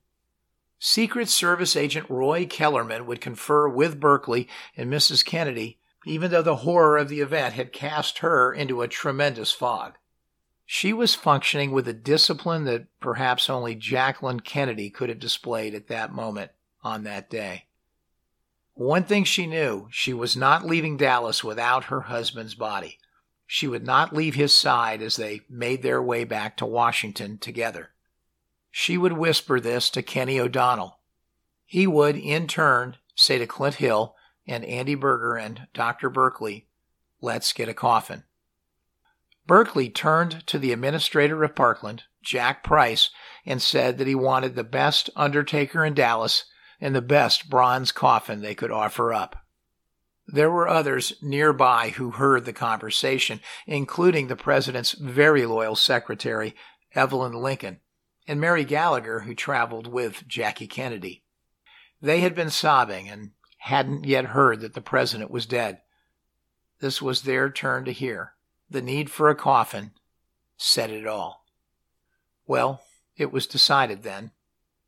Secret 0.88 1.30
Service 1.30 1.75
agent 1.75 2.06
Roy 2.12 2.46
Kellerman 2.46 3.08
would 3.08 3.20
confer 3.20 3.68
with 3.68 4.00
Burkley 4.00 4.48
and 4.77 4.88
Mrs. 4.88 5.25
Kennedy, 5.25 5.80
even 6.06 6.30
though 6.30 6.44
the 6.44 6.58
horror 6.58 7.00
of 7.00 7.10
the 7.10 7.22
event 7.22 7.56
had 7.56 7.74
cast 7.74 8.20
her 8.20 8.54
into 8.54 8.84
a 8.84 8.88
tremendous 8.88 9.51
fog. 9.51 9.96
She 10.63 10.94
was 10.94 11.15
functioning 11.15 11.72
with 11.72 11.88
a 11.88 11.94
discipline 11.94 12.65
that 12.65 12.86
perhaps 13.00 13.50
only 13.50 13.74
Jacqueline 13.74 14.42
Kennedy 14.42 14.92
could 14.92 15.10
have 15.10 15.18
displayed 15.18 15.74
at 15.74 15.88
that 15.88 16.13
moment 16.13 16.51
on 16.84 17.04
that 17.04 17.32
day. 17.32 17.65
One 18.75 19.06
thing 19.06 19.24
she 19.24 19.48
knew 19.48 19.88
she 19.89 20.13
was 20.13 20.38
not 20.38 20.68
leaving 20.68 20.98
Dallas 20.98 21.44
without 21.44 21.86
her 21.86 22.01
husband's 22.01 22.54
body. 22.54 23.00
She 23.48 23.68
would 23.68 23.88
not 23.88 24.13
leave 24.13 24.36
his 24.36 24.54
side 24.54 25.01
as 25.01 25.15
they 25.15 25.42
made 25.50 25.82
their 25.82 26.00
way 26.00 26.25
back 26.25 26.56
to 26.58 26.65
Washington 26.68 27.39
together. 27.39 27.89
She 28.77 28.98
would 28.98 29.13
whisper 29.13 29.62
this 29.62 29.89
to 29.91 30.01
Kenny 30.01 30.38
O'Donnell. 30.38 31.00
He 31.63 31.88
would, 31.88 32.17
in 32.17 32.46
turn, 32.46 32.98
say 33.15 33.38
to 33.38 33.48
Clint 33.48 33.75
Hill 33.75 34.17
and 34.46 34.65
Andy 34.65 34.96
Berger 34.96 35.38
and 35.38 35.70
Dr. 35.74 36.10
Burkley, 36.10 36.67
Let's 37.22 37.53
get 37.53 37.70
a 37.70 37.74
coffin. 37.74 38.25
Burkley 39.48 39.89
turned 39.89 40.46
to 40.48 40.60
the 40.60 40.74
administrator 40.74 41.41
of 41.46 41.55
Parkland, 41.55 42.03
Jack 42.22 42.65
Price, 42.65 43.12
and 43.46 43.62
said 43.62 43.98
that 43.98 44.08
he 44.08 44.13
wanted 44.13 44.55
the 44.55 44.65
best 44.65 45.10
undertaker 45.15 45.86
in 45.86 45.94
Dallas 45.94 46.44
and 46.82 46.94
the 46.94 47.01
best 47.01 47.50
bronze 47.50 47.94
coffin 47.94 48.41
they 48.41 48.55
could 48.55 48.72
offer 48.72 49.13
up. 49.13 49.38
There 50.27 50.51
were 50.51 50.67
others 50.67 51.13
nearby 51.22 51.91
who 51.91 52.12
heard 52.12 52.44
the 52.44 52.51
conversation, 52.51 53.39
including 53.65 54.27
the 54.27 54.36
president's 54.36 54.91
very 54.91 55.46
loyal 55.46 55.77
secretary, 55.77 56.53
Evelyn 56.94 57.32
Lincoln, 57.32 57.79
and 58.27 58.41
Mary 58.41 58.63
Gallagher, 58.63 59.22
who 59.22 59.36
traveled 59.36 59.88
with 59.88 60.27
Jackie 60.27 60.67
Kennedy. 60.67 61.24
They 62.01 62.22
had 62.22 62.36
been 62.36 62.50
sobbing 62.50 63.10
and 63.10 63.32
hadn't 63.60 64.05
yet 64.05 64.25
heard 64.25 64.62
that 64.62 64.74
the 64.74 64.82
president 64.82 65.32
was 65.32 65.46
dead. 65.46 65.82
This 66.79 67.01
was 67.01 67.22
their 67.22 67.50
turn 67.50 67.86
to 67.86 67.91
hear 67.91 68.34
the 68.70 68.82
need 68.82 69.10
for 69.10 69.29
a 69.29 69.36
coffin 69.36 69.91
said 70.58 70.89
it 70.89 71.05
all. 71.05 71.46
Well, 72.48 72.82
it 73.17 73.32
was 73.32 73.48
decided 73.48 74.03
then. 74.03 74.32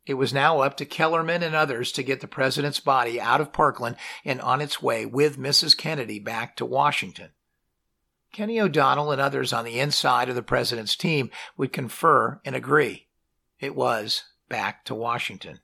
It 0.05 0.15
was 0.15 0.33
now 0.33 0.61
up 0.61 0.77
to 0.77 0.85
Kellerman 0.85 1.43
and 1.43 1.53
others 1.53 1.91
to 1.93 2.03
get 2.03 2.21
the 2.21 2.27
president's 2.27 2.79
body 2.79 3.19
out 3.19 3.41
of 3.41 3.51
Parkland 3.51 3.97
and 4.23 4.39
on 4.41 4.61
its 4.61 4.81
way 4.81 5.05
with 5.05 5.37
Mrs. 5.37 5.75
Kennedy 5.75 6.19
back 6.19 6.55
to 6.57 6.65
Washington. 6.65 7.31
Kenny 8.31 8.59
O'Donnell 8.59 9.11
and 9.11 9.21
others 9.21 9.51
on 9.51 9.65
the 9.65 9.79
inside 9.79 10.29
of 10.29 10.35
the 10.35 10.43
president's 10.43 10.95
team 10.95 11.29
would 11.57 11.73
confer 11.73 12.39
and 12.45 12.55
agree. 12.55 13.06
It 13.59 13.75
was 13.75 14.23
back 14.49 14.85
to 14.85 14.95
Washington. 14.95 15.59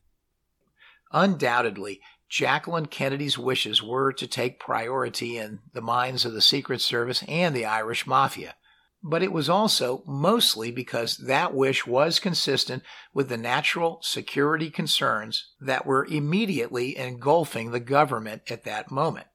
Undoubtedly, 1.12 2.02
Jacqueline 2.28 2.88
Kennedy's 2.88 3.38
wishes 3.38 3.84
were 3.84 4.12
to 4.14 4.26
take 4.26 4.60
priority 4.60 5.38
in 5.38 5.60
the 5.74 5.82
minds 5.82 6.26
of 6.26 6.34
the 6.34 6.42
Secret 6.42 6.82
Service 6.82 7.24
and 7.28 7.56
the 7.56 7.66
Irish 7.66 8.08
Mafia. 8.08 8.56
But 9.04 9.22
it 9.22 9.32
was 9.32 9.50
also 9.50 10.02
mostly 10.08 10.72
because 10.72 11.18
that 11.18 11.54
wish 11.54 11.86
was 11.86 12.20
consistent 12.20 12.82
with 13.14 13.30
the 13.30 13.38
natural 13.38 14.00
security 14.02 14.72
concerns 14.72 15.52
that 15.62 15.86
were 15.86 16.08
immediately 16.08 16.98
engulfing 16.98 17.70
the 17.70 17.80
government 17.80 18.42
at 18.50 18.64
that 18.64 18.90
moment. 18.90 19.28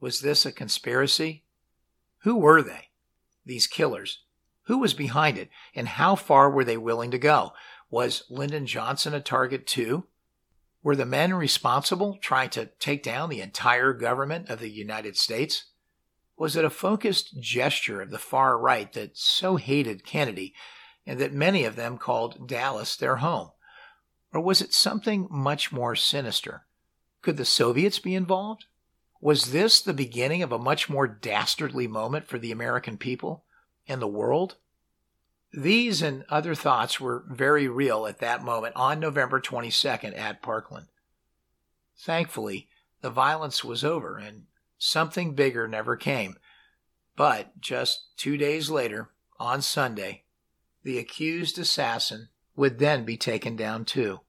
Was 0.00 0.20
this 0.20 0.46
a 0.46 0.52
conspiracy? 0.52 1.44
Who 2.20 2.36
were 2.36 2.62
they? 2.62 2.88
These 3.44 3.66
killers. 3.66 4.22
Who 4.66 4.78
was 4.78 4.94
behind 4.94 5.36
it, 5.36 5.50
and 5.74 5.88
how 5.88 6.14
far 6.14 6.48
were 6.48 6.64
they 6.64 6.76
willing 6.76 7.10
to 7.10 7.18
go? 7.18 7.52
Was 7.92 8.22
Lyndon 8.30 8.66
Johnson 8.66 9.12
a 9.12 9.20
target 9.20 9.66
too? 9.66 10.06
Were 10.82 10.96
the 10.96 11.04
men 11.04 11.34
responsible 11.34 12.16
trying 12.22 12.48
to 12.50 12.70
take 12.78 13.02
down 13.02 13.28
the 13.28 13.42
entire 13.42 13.92
government 13.92 14.48
of 14.48 14.60
the 14.60 14.70
United 14.70 15.14
States? 15.18 15.66
Was 16.38 16.56
it 16.56 16.64
a 16.64 16.70
focused 16.70 17.38
gesture 17.38 18.00
of 18.00 18.10
the 18.10 18.18
far 18.18 18.58
right 18.58 18.90
that 18.94 19.18
so 19.18 19.56
hated 19.56 20.06
Kennedy 20.06 20.54
and 21.06 21.20
that 21.20 21.34
many 21.34 21.64
of 21.64 21.76
them 21.76 21.98
called 21.98 22.48
Dallas 22.48 22.96
their 22.96 23.16
home? 23.16 23.50
Or 24.32 24.40
was 24.40 24.62
it 24.62 24.72
something 24.72 25.28
much 25.30 25.70
more 25.70 25.94
sinister? 25.94 26.64
Could 27.20 27.36
the 27.36 27.44
Soviets 27.44 27.98
be 27.98 28.14
involved? 28.14 28.64
Was 29.20 29.52
this 29.52 29.82
the 29.82 29.92
beginning 29.92 30.42
of 30.42 30.50
a 30.50 30.58
much 30.58 30.88
more 30.88 31.06
dastardly 31.06 31.86
moment 31.86 32.26
for 32.26 32.38
the 32.38 32.52
American 32.52 32.96
people 32.96 33.44
and 33.86 34.00
the 34.00 34.08
world? 34.08 34.56
These 35.52 36.00
and 36.00 36.24
other 36.28 36.54
thoughts 36.54 36.98
were 36.98 37.24
very 37.28 37.68
real 37.68 38.06
at 38.06 38.18
that 38.18 38.42
moment 38.42 38.74
on 38.74 39.00
November 39.00 39.40
22nd 39.40 40.16
at 40.16 40.42
Parkland. 40.42 40.86
Thankfully, 41.98 42.68
the 43.02 43.10
violence 43.10 43.62
was 43.62 43.84
over 43.84 44.16
and 44.16 44.44
something 44.78 45.34
bigger 45.34 45.68
never 45.68 45.96
came. 45.96 46.36
But 47.16 47.60
just 47.60 48.16
two 48.16 48.38
days 48.38 48.70
later, 48.70 49.10
on 49.38 49.60
Sunday, 49.60 50.24
the 50.82 50.98
accused 50.98 51.58
assassin 51.58 52.28
would 52.56 52.78
then 52.78 53.04
be 53.04 53.16
taken 53.16 53.54
down 53.54 53.84
too. 53.84 54.20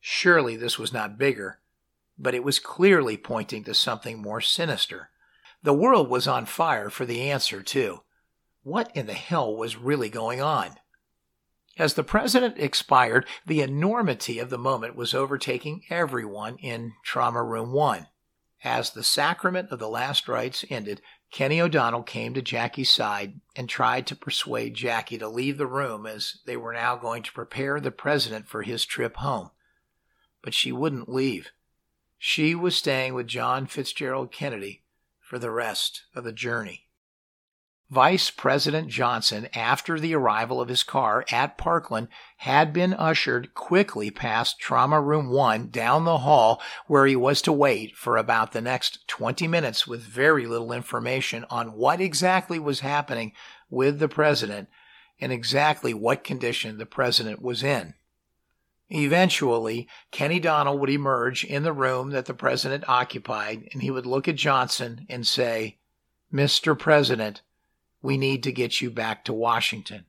Surely 0.00 0.56
this 0.56 0.78
was 0.78 0.92
not 0.92 1.18
bigger, 1.18 1.60
but 2.18 2.34
it 2.34 2.44
was 2.44 2.58
clearly 2.58 3.16
pointing 3.16 3.64
to 3.64 3.74
something 3.74 4.20
more 4.20 4.40
sinister. 4.40 5.10
The 5.62 5.72
world 5.72 6.08
was 6.08 6.28
on 6.28 6.46
fire 6.46 6.90
for 6.90 7.04
the 7.04 7.30
answer, 7.30 7.62
too. 7.62 8.02
What 8.66 8.90
in 8.96 9.06
the 9.06 9.12
hell 9.14 9.54
was 9.54 9.76
really 9.76 10.08
going 10.08 10.40
on? 10.40 10.74
As 11.78 11.94
the 11.94 12.02
president 12.02 12.58
expired, 12.58 13.24
the 13.46 13.60
enormity 13.60 14.40
of 14.40 14.50
the 14.50 14.58
moment 14.58 14.96
was 14.96 15.14
overtaking 15.14 15.84
everyone 15.88 16.56
in 16.56 16.94
Trauma 17.04 17.44
Room 17.44 17.70
1. 17.70 18.08
As 18.64 18.90
the 18.90 19.04
sacrament 19.04 19.70
of 19.70 19.78
the 19.78 19.88
last 19.88 20.26
rites 20.26 20.64
ended, 20.68 21.00
Kenny 21.30 21.60
O'Donnell 21.60 22.02
came 22.02 22.34
to 22.34 22.42
Jackie's 22.42 22.90
side 22.90 23.40
and 23.54 23.68
tried 23.68 24.04
to 24.08 24.16
persuade 24.16 24.74
Jackie 24.74 25.18
to 25.18 25.28
leave 25.28 25.58
the 25.58 25.68
room 25.68 26.04
as 26.04 26.38
they 26.44 26.56
were 26.56 26.72
now 26.72 26.96
going 26.96 27.22
to 27.22 27.32
prepare 27.32 27.78
the 27.78 27.92
president 27.92 28.48
for 28.48 28.64
his 28.64 28.84
trip 28.84 29.18
home. 29.18 29.52
But 30.42 30.54
she 30.54 30.72
wouldn't 30.72 31.08
leave. 31.08 31.52
She 32.18 32.56
was 32.56 32.74
staying 32.74 33.14
with 33.14 33.28
John 33.28 33.68
Fitzgerald 33.68 34.32
Kennedy 34.32 34.82
for 35.20 35.38
the 35.38 35.52
rest 35.52 36.02
of 36.16 36.24
the 36.24 36.32
journey. 36.32 36.85
Vice 37.88 38.30
President 38.30 38.88
Johnson, 38.88 39.48
after 39.54 40.00
the 40.00 40.12
arrival 40.12 40.60
of 40.60 40.68
his 40.68 40.82
car 40.82 41.24
at 41.30 41.56
Parkland, 41.56 42.08
had 42.38 42.72
been 42.72 42.92
ushered 42.92 43.54
quickly 43.54 44.10
past 44.10 44.58
Trauma 44.58 45.00
Room 45.00 45.30
1 45.30 45.68
down 45.68 46.04
the 46.04 46.18
hall 46.18 46.60
where 46.88 47.06
he 47.06 47.14
was 47.14 47.40
to 47.42 47.52
wait 47.52 47.94
for 47.96 48.16
about 48.16 48.50
the 48.50 48.60
next 48.60 49.06
20 49.06 49.46
minutes 49.46 49.86
with 49.86 50.02
very 50.02 50.46
little 50.46 50.72
information 50.72 51.46
on 51.48 51.74
what 51.74 52.00
exactly 52.00 52.58
was 52.58 52.80
happening 52.80 53.32
with 53.70 54.00
the 54.00 54.08
president 54.08 54.68
and 55.20 55.30
exactly 55.30 55.94
what 55.94 56.24
condition 56.24 56.78
the 56.78 56.86
president 56.86 57.40
was 57.40 57.62
in. 57.62 57.94
Eventually, 58.90 59.88
Kenny 60.10 60.40
Donnell 60.40 60.78
would 60.78 60.90
emerge 60.90 61.44
in 61.44 61.62
the 61.62 61.72
room 61.72 62.10
that 62.10 62.26
the 62.26 62.34
president 62.34 62.88
occupied 62.88 63.68
and 63.72 63.80
he 63.80 63.92
would 63.92 64.06
look 64.06 64.26
at 64.26 64.34
Johnson 64.34 65.06
and 65.08 65.24
say, 65.24 65.78
Mr. 66.32 66.76
President, 66.76 67.42
we 68.06 68.16
need 68.16 68.44
to 68.44 68.52
get 68.52 68.80
you 68.80 68.88
back 68.88 69.24
to 69.24 69.32
Washington. 69.32 70.04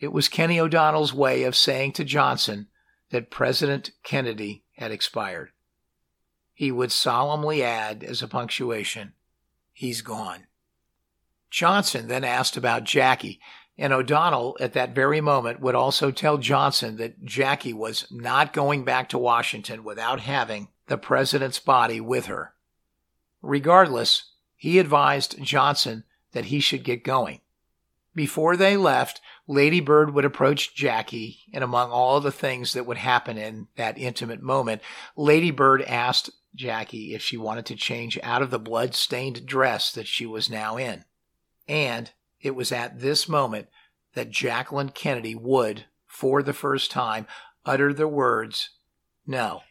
It 0.00 0.14
was 0.14 0.30
Kenny 0.30 0.58
O'Donnell's 0.58 1.12
way 1.12 1.42
of 1.42 1.54
saying 1.54 1.92
to 1.92 2.04
Johnson 2.04 2.68
that 3.10 3.30
President 3.30 3.90
Kennedy 4.02 4.64
had 4.78 4.90
expired. 4.90 5.50
He 6.54 6.72
would 6.72 6.90
solemnly 6.90 7.62
add 7.62 8.02
as 8.02 8.22
a 8.22 8.28
punctuation, 8.28 9.12
He's 9.74 10.00
gone. 10.00 10.46
Johnson 11.50 12.08
then 12.08 12.24
asked 12.24 12.56
about 12.56 12.84
Jackie, 12.84 13.40
and 13.76 13.92
O'Donnell 13.92 14.56
at 14.58 14.72
that 14.72 14.94
very 14.94 15.20
moment 15.20 15.60
would 15.60 15.74
also 15.74 16.10
tell 16.10 16.38
Johnson 16.38 16.96
that 16.96 17.26
Jackie 17.26 17.74
was 17.74 18.06
not 18.10 18.54
going 18.54 18.84
back 18.86 19.10
to 19.10 19.18
Washington 19.18 19.84
without 19.84 20.20
having 20.20 20.68
the 20.86 20.96
president's 20.96 21.58
body 21.58 22.00
with 22.00 22.24
her. 22.24 22.54
Regardless, 23.42 24.30
he 24.56 24.78
advised 24.78 25.42
Johnson 25.42 26.04
that 26.32 26.46
he 26.46 26.60
should 26.60 26.84
get 26.84 27.04
going. 27.04 27.40
Before 28.14 28.56
they 28.56 28.76
left, 28.76 29.20
Lady 29.46 29.80
Bird 29.80 30.12
would 30.12 30.24
approach 30.24 30.74
Jackie, 30.74 31.40
and 31.52 31.64
among 31.64 31.90
all 31.90 32.20
the 32.20 32.32
things 32.32 32.74
that 32.74 32.84
would 32.86 32.98
happen 32.98 33.38
in 33.38 33.68
that 33.76 33.96
intimate 33.96 34.42
moment, 34.42 34.82
Lady 35.16 35.50
Bird 35.50 35.82
asked 35.82 36.30
Jackie 36.54 37.14
if 37.14 37.22
she 37.22 37.38
wanted 37.38 37.64
to 37.66 37.76
change 37.76 38.18
out 38.22 38.42
of 38.42 38.50
the 38.50 38.58
blood 38.58 38.94
stained 38.94 39.46
dress 39.46 39.90
that 39.92 40.06
she 40.06 40.26
was 40.26 40.50
now 40.50 40.76
in. 40.76 41.04
And 41.66 42.10
it 42.40 42.54
was 42.54 42.70
at 42.70 43.00
this 43.00 43.28
moment 43.28 43.68
that 44.14 44.30
Jacqueline 44.30 44.90
Kennedy 44.90 45.34
would, 45.34 45.86
for 46.06 46.42
the 46.42 46.52
first 46.52 46.90
time, 46.90 47.26
utter 47.64 47.94
the 47.94 48.08
words, 48.08 48.70
No, 49.26 49.62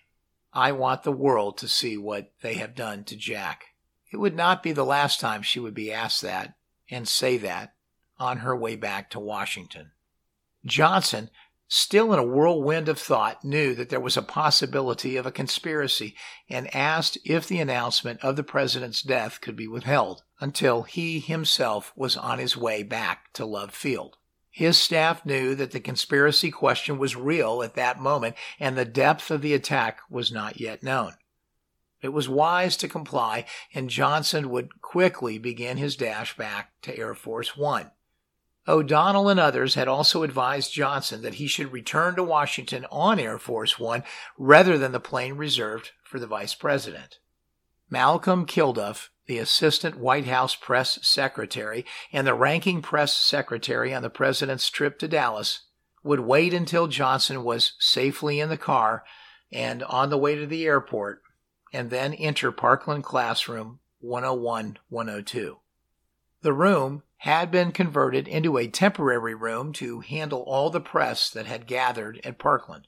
I 0.51 0.71
want 0.71 1.03
the 1.03 1.11
world 1.11 1.57
to 1.59 1.67
see 1.67 1.95
what 1.95 2.31
they 2.41 2.55
have 2.55 2.73
done 2.73 3.03
to 3.05 3.15
Jack. 3.15 3.65
It 4.11 4.17
would 4.17 4.35
not 4.35 4.61
be 4.61 4.73
the 4.73 4.85
last 4.85 5.19
time 5.19 5.41
she 5.41 5.59
would 5.59 5.73
be 5.73 5.91
asked 5.91 6.21
that 6.21 6.55
and 6.89 7.07
say 7.07 7.37
that 7.37 7.73
on 8.19 8.39
her 8.39 8.55
way 8.55 8.75
back 8.75 9.09
to 9.11 9.19
Washington. 9.19 9.91
Johnson, 10.65 11.29
still 11.67 12.11
in 12.13 12.19
a 12.19 12.23
whirlwind 12.23 12.89
of 12.89 12.99
thought, 12.99 13.43
knew 13.43 13.73
that 13.73 13.89
there 13.89 14.01
was 14.01 14.17
a 14.17 14.21
possibility 14.21 15.15
of 15.15 15.25
a 15.25 15.31
conspiracy 15.31 16.15
and 16.49 16.73
asked 16.75 17.17
if 17.23 17.47
the 17.47 17.59
announcement 17.59 18.19
of 18.21 18.35
the 18.35 18.43
president's 18.43 19.01
death 19.01 19.39
could 19.39 19.55
be 19.55 19.67
withheld 19.67 20.23
until 20.41 20.83
he 20.83 21.19
himself 21.19 21.93
was 21.95 22.17
on 22.17 22.37
his 22.37 22.57
way 22.57 22.83
back 22.83 23.31
to 23.33 23.45
Love 23.45 23.73
Field. 23.73 24.17
His 24.49 24.77
staff 24.77 25.25
knew 25.25 25.55
that 25.55 25.71
the 25.71 25.79
conspiracy 25.79 26.51
question 26.51 26.99
was 26.99 27.15
real 27.15 27.63
at 27.63 27.75
that 27.75 28.01
moment 28.01 28.35
and 28.59 28.77
the 28.77 28.83
depth 28.83 29.31
of 29.31 29.41
the 29.41 29.53
attack 29.53 30.01
was 30.09 30.31
not 30.31 30.59
yet 30.59 30.83
known. 30.83 31.13
It 32.01 32.09
was 32.09 32.27
wise 32.27 32.77
to 32.77 32.87
comply, 32.87 33.45
and 33.73 33.89
Johnson 33.89 34.49
would 34.49 34.81
quickly 34.81 35.37
begin 35.37 35.77
his 35.77 35.95
dash 35.95 36.35
back 36.35 36.71
to 36.81 36.97
Air 36.97 37.13
Force 37.13 37.55
One. 37.55 37.91
O'Donnell 38.67 39.29
and 39.29 39.39
others 39.39 39.75
had 39.75 39.87
also 39.87 40.23
advised 40.23 40.73
Johnson 40.73 41.21
that 41.21 41.35
he 41.35 41.47
should 41.47 41.71
return 41.71 42.15
to 42.15 42.23
Washington 42.23 42.85
on 42.91 43.19
Air 43.19 43.37
Force 43.37 43.79
One 43.79 44.03
rather 44.37 44.77
than 44.77 44.91
the 44.91 44.99
plane 44.99 45.33
reserved 45.33 45.91
for 46.03 46.19
the 46.19 46.27
vice 46.27 46.53
president. 46.53 47.19
Malcolm 47.89 48.45
Kilduff, 48.45 49.09
the 49.25 49.37
assistant 49.37 49.97
White 49.97 50.25
House 50.25 50.55
press 50.55 50.99
secretary 51.05 51.85
and 52.11 52.25
the 52.25 52.33
ranking 52.33 52.81
press 52.81 53.13
secretary 53.13 53.93
on 53.93 54.01
the 54.01 54.09
president's 54.09 54.69
trip 54.69 54.97
to 54.99 55.07
Dallas, 55.07 55.61
would 56.03 56.21
wait 56.21 56.53
until 56.53 56.87
Johnson 56.87 57.43
was 57.43 57.73
safely 57.79 58.39
in 58.39 58.49
the 58.49 58.57
car 58.57 59.03
and 59.51 59.83
on 59.83 60.09
the 60.09 60.17
way 60.17 60.35
to 60.35 60.47
the 60.47 60.65
airport 60.65 61.21
and 61.73 61.89
then 61.89 62.13
enter 62.13 62.51
Parkland 62.51 63.03
Classroom 63.03 63.79
101 63.99 64.77
102. 64.89 65.59
The 66.41 66.53
room 66.53 67.03
had 67.17 67.51
been 67.51 67.71
converted 67.71 68.27
into 68.27 68.57
a 68.57 68.67
temporary 68.67 69.35
room 69.35 69.73
to 69.73 69.99
handle 69.99 70.41
all 70.41 70.69
the 70.69 70.81
press 70.81 71.29
that 71.29 71.45
had 71.45 71.67
gathered 71.67 72.19
at 72.23 72.39
Parkland. 72.39 72.87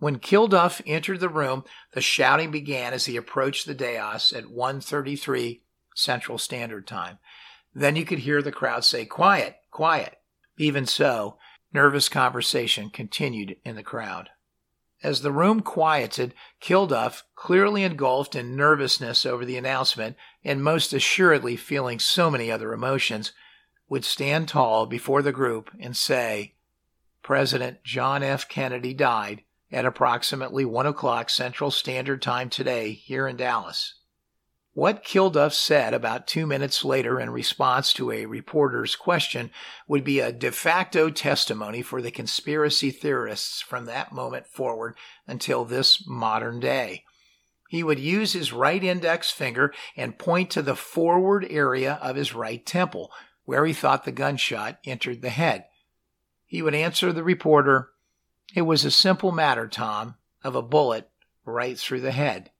When 0.00 0.18
Kilduff 0.18 0.80
entered 0.86 1.20
the 1.20 1.28
room, 1.28 1.64
the 1.92 2.00
shouting 2.00 2.50
began 2.50 2.92
as 2.92 3.06
he 3.06 3.16
approached 3.16 3.66
the 3.66 3.74
dais 3.74 4.32
at 4.32 4.46
1:33 4.50 5.62
Central 5.94 6.38
Standard 6.38 6.86
Time. 6.86 7.18
Then 7.74 7.96
you 7.96 8.04
could 8.04 8.20
hear 8.20 8.42
the 8.42 8.52
crowd 8.52 8.84
say, 8.84 9.04
"Quiet, 9.04 9.56
quiet." 9.70 10.20
Even 10.56 10.86
so, 10.86 11.38
nervous 11.72 12.08
conversation 12.08 12.90
continued 12.90 13.56
in 13.64 13.76
the 13.76 13.82
crowd. 13.82 14.30
As 15.02 15.22
the 15.22 15.30
room 15.30 15.60
quieted, 15.60 16.34
Kilduff, 16.60 17.22
clearly 17.36 17.84
engulfed 17.84 18.34
in 18.34 18.56
nervousness 18.56 19.24
over 19.24 19.44
the 19.44 19.56
announcement 19.56 20.16
and 20.42 20.62
most 20.62 20.92
assuredly 20.92 21.56
feeling 21.56 21.98
so 22.00 22.30
many 22.30 22.50
other 22.50 22.72
emotions, 22.72 23.32
would 23.88 24.04
stand 24.04 24.48
tall 24.48 24.86
before 24.86 25.22
the 25.22 25.32
group 25.32 25.70
and 25.80 25.96
say, 25.96 26.54
President 27.22 27.82
John 27.84 28.22
F. 28.22 28.48
Kennedy 28.48 28.92
died 28.92 29.42
at 29.70 29.84
approximately 29.84 30.64
1 30.64 30.86
o'clock 30.86 31.30
Central 31.30 31.70
Standard 31.70 32.20
Time 32.20 32.50
today 32.50 32.92
here 32.92 33.28
in 33.28 33.36
Dallas. 33.36 33.94
What 34.78 35.02
Kilduff 35.02 35.54
said 35.54 35.92
about 35.92 36.28
two 36.28 36.46
minutes 36.46 36.84
later 36.84 37.18
in 37.18 37.30
response 37.30 37.92
to 37.94 38.12
a 38.12 38.26
reporter's 38.26 38.94
question 38.94 39.50
would 39.88 40.04
be 40.04 40.20
a 40.20 40.30
de 40.30 40.52
facto 40.52 41.10
testimony 41.10 41.82
for 41.82 42.00
the 42.00 42.12
conspiracy 42.12 42.92
theorists 42.92 43.60
from 43.60 43.86
that 43.86 44.12
moment 44.12 44.46
forward 44.46 44.94
until 45.26 45.64
this 45.64 46.06
modern 46.06 46.60
day. 46.60 47.02
He 47.68 47.82
would 47.82 47.98
use 47.98 48.34
his 48.34 48.52
right 48.52 48.84
index 48.84 49.32
finger 49.32 49.74
and 49.96 50.16
point 50.16 50.48
to 50.50 50.62
the 50.62 50.76
forward 50.76 51.44
area 51.50 51.94
of 52.00 52.14
his 52.14 52.32
right 52.32 52.64
temple, 52.64 53.10
where 53.46 53.66
he 53.66 53.72
thought 53.72 54.04
the 54.04 54.12
gunshot 54.12 54.78
entered 54.84 55.22
the 55.22 55.30
head. 55.30 55.64
He 56.46 56.62
would 56.62 56.76
answer 56.76 57.12
the 57.12 57.24
reporter, 57.24 57.90
It 58.54 58.62
was 58.62 58.84
a 58.84 58.92
simple 58.92 59.32
matter, 59.32 59.66
Tom, 59.66 60.14
of 60.44 60.54
a 60.54 60.62
bullet 60.62 61.10
right 61.44 61.76
through 61.76 62.02
the 62.02 62.12
head. 62.12 62.52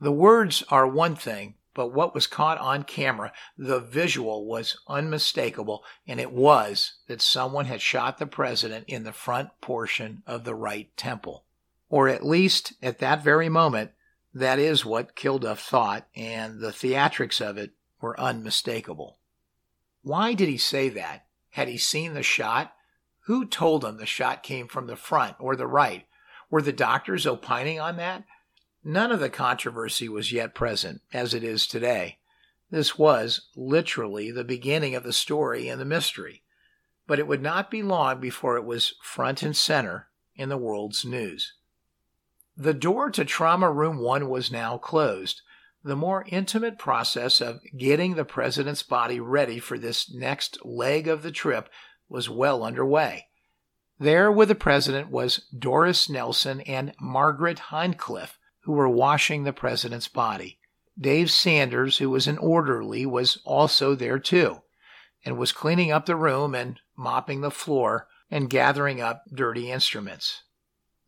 The 0.00 0.12
words 0.12 0.62
are 0.68 0.86
one 0.86 1.16
thing, 1.16 1.54
but 1.74 1.88
what 1.88 2.14
was 2.14 2.26
caught 2.26 2.58
on 2.58 2.84
camera, 2.84 3.32
the 3.58 3.80
visual 3.80 4.46
was 4.46 4.78
unmistakable, 4.88 5.84
and 6.06 6.20
it 6.20 6.32
was 6.32 6.94
that 7.08 7.20
someone 7.20 7.66
had 7.66 7.80
shot 7.80 8.18
the 8.18 8.26
president 8.26 8.84
in 8.88 9.04
the 9.04 9.12
front 9.12 9.50
portion 9.60 10.22
of 10.26 10.44
the 10.44 10.54
right 10.54 10.96
temple. 10.96 11.44
Or 11.88 12.08
at 12.08 12.24
least 12.24 12.74
at 12.82 12.98
that 13.00 13.24
very 13.24 13.48
moment, 13.48 13.90
that 14.32 14.58
is 14.58 14.84
what 14.84 15.16
Kilduff 15.16 15.60
thought, 15.60 16.06
and 16.14 16.60
the 16.60 16.72
theatrics 16.72 17.40
of 17.40 17.56
it 17.56 17.72
were 18.00 18.18
unmistakable. 18.18 19.18
Why 20.02 20.34
did 20.34 20.48
he 20.48 20.58
say 20.58 20.88
that? 20.90 21.26
Had 21.50 21.68
he 21.68 21.78
seen 21.78 22.14
the 22.14 22.22
shot? 22.22 22.74
Who 23.26 23.46
told 23.46 23.84
him 23.84 23.96
the 23.96 24.06
shot 24.06 24.42
came 24.42 24.68
from 24.68 24.86
the 24.86 24.96
front 24.96 25.36
or 25.38 25.56
the 25.56 25.66
right? 25.66 26.06
Were 26.50 26.62
the 26.62 26.72
doctors 26.72 27.26
opining 27.26 27.80
on 27.80 27.96
that? 27.96 28.24
None 28.84 29.10
of 29.10 29.20
the 29.20 29.30
controversy 29.30 30.08
was 30.08 30.30
yet 30.30 30.54
present, 30.54 31.00
as 31.12 31.32
it 31.32 31.42
is 31.42 31.66
today. 31.66 32.18
This 32.70 32.98
was, 32.98 33.48
literally, 33.56 34.30
the 34.30 34.44
beginning 34.44 34.94
of 34.94 35.04
the 35.04 35.12
story 35.12 35.68
and 35.68 35.80
the 35.80 35.86
mystery. 35.86 36.42
But 37.06 37.18
it 37.18 37.26
would 37.26 37.42
not 37.42 37.70
be 37.70 37.82
long 37.82 38.20
before 38.20 38.56
it 38.56 38.64
was 38.64 38.94
front 39.02 39.42
and 39.42 39.56
center 39.56 40.08
in 40.36 40.48
the 40.48 40.56
world's 40.58 41.04
news. 41.04 41.54
The 42.56 42.74
door 42.74 43.10
to 43.10 43.24
Trauma 43.24 43.70
Room 43.70 43.98
1 43.98 44.28
was 44.28 44.52
now 44.52 44.76
closed. 44.78 45.40
the 45.84 45.94
more 45.94 46.24
intimate 46.28 46.78
process 46.78 47.42
of 47.42 47.60
getting 47.76 48.14
the 48.14 48.24
president's 48.24 48.82
body 48.82 49.20
ready 49.20 49.58
for 49.58 49.78
this 49.78 50.12
next 50.12 50.64
leg 50.64 51.06
of 51.06 51.22
the 51.22 51.30
trip 51.30 51.68
was 52.08 52.28
well 52.28 52.64
underway. 52.64 53.26
There 54.00 54.32
with 54.32 54.48
the 54.48 54.54
president 54.54 55.10
was 55.10 55.46
Doris 55.56 56.08
Nelson 56.08 56.62
and 56.62 56.94
Margaret 56.98 57.58
Henchliffe, 57.70 58.38
who 58.64 58.72
were 58.72 58.88
washing 58.88 59.44
the 59.44 59.52
president's 59.52 60.08
body. 60.08 60.58
Dave 60.98 61.30
Sanders, 61.30 61.98
who 61.98 62.10
was 62.10 62.26
an 62.26 62.38
orderly, 62.38 63.04
was 63.04 63.38
also 63.44 63.94
there 63.94 64.18
too, 64.18 64.62
and 65.24 65.36
was 65.36 65.52
cleaning 65.52 65.90
up 65.90 66.06
the 66.06 66.16
room 66.16 66.54
and 66.54 66.80
mopping 66.96 67.40
the 67.40 67.50
floor 67.50 68.08
and 68.30 68.50
gathering 68.50 69.00
up 69.00 69.24
dirty 69.32 69.70
instruments. 69.70 70.42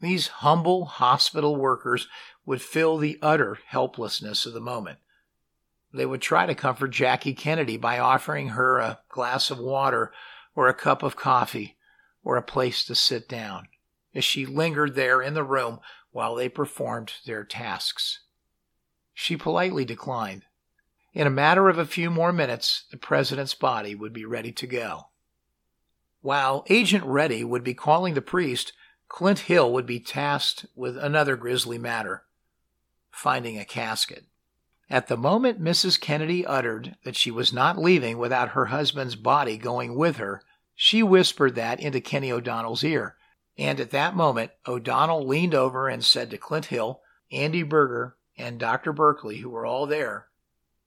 These 0.00 0.28
humble 0.28 0.84
hospital 0.84 1.56
workers 1.56 2.08
would 2.44 2.60
feel 2.60 2.98
the 2.98 3.18
utter 3.22 3.58
helplessness 3.66 4.44
of 4.44 4.52
the 4.52 4.60
moment. 4.60 4.98
They 5.92 6.04
would 6.04 6.20
try 6.20 6.46
to 6.46 6.54
comfort 6.54 6.88
Jackie 6.88 7.32
Kennedy 7.34 7.78
by 7.78 7.98
offering 7.98 8.50
her 8.50 8.78
a 8.78 9.00
glass 9.08 9.50
of 9.50 9.58
water 9.58 10.12
or 10.54 10.68
a 10.68 10.74
cup 10.74 11.02
of 11.02 11.16
coffee 11.16 11.76
or 12.22 12.36
a 12.36 12.42
place 12.42 12.84
to 12.84 12.94
sit 12.94 13.28
down 13.28 13.68
as 14.14 14.24
she 14.24 14.44
lingered 14.44 14.94
there 14.94 15.22
in 15.22 15.34
the 15.34 15.44
room 15.44 15.78
while 16.16 16.34
they 16.34 16.48
performed 16.48 17.12
their 17.26 17.44
tasks. 17.44 18.20
She 19.12 19.36
politely 19.36 19.84
declined. 19.84 20.46
In 21.12 21.26
a 21.26 21.30
matter 21.44 21.68
of 21.68 21.76
a 21.76 21.84
few 21.84 22.10
more 22.10 22.32
minutes, 22.32 22.84
the 22.90 22.96
president's 22.96 23.52
body 23.52 23.94
would 23.94 24.14
be 24.14 24.24
ready 24.24 24.50
to 24.50 24.66
go. 24.66 25.08
While 26.22 26.64
Agent 26.70 27.04
Ready 27.04 27.44
would 27.44 27.62
be 27.62 27.74
calling 27.74 28.14
the 28.14 28.22
priest, 28.22 28.72
Clint 29.08 29.40
Hill 29.40 29.70
would 29.74 29.84
be 29.84 30.00
tasked 30.00 30.64
with 30.74 30.96
another 30.96 31.36
grisly 31.36 31.76
matter 31.76 32.24
finding 33.10 33.58
a 33.58 33.66
casket. 33.66 34.24
At 34.88 35.08
the 35.08 35.18
moment 35.18 35.62
Mrs. 35.62 36.00
Kennedy 36.00 36.46
uttered 36.46 36.96
that 37.04 37.16
she 37.16 37.30
was 37.30 37.52
not 37.52 37.76
leaving 37.76 38.16
without 38.16 38.50
her 38.50 38.66
husband's 38.66 39.16
body 39.16 39.58
going 39.58 39.94
with 39.94 40.16
her, 40.16 40.40
she 40.74 41.02
whispered 41.02 41.56
that 41.56 41.78
into 41.78 42.00
Kenny 42.00 42.32
O'Donnell's 42.32 42.84
ear. 42.84 43.16
And 43.58 43.80
at 43.80 43.90
that 43.90 44.14
moment, 44.14 44.52
O'Donnell 44.66 45.26
leaned 45.26 45.54
over 45.54 45.88
and 45.88 46.04
said 46.04 46.30
to 46.30 46.38
Clint 46.38 46.66
Hill, 46.66 47.00
Andy 47.32 47.62
Berger, 47.62 48.16
and 48.36 48.60
Dr. 48.60 48.92
Burkley, 48.92 49.38
who 49.38 49.50
were 49.50 49.64
all 49.64 49.86
there, 49.86 50.28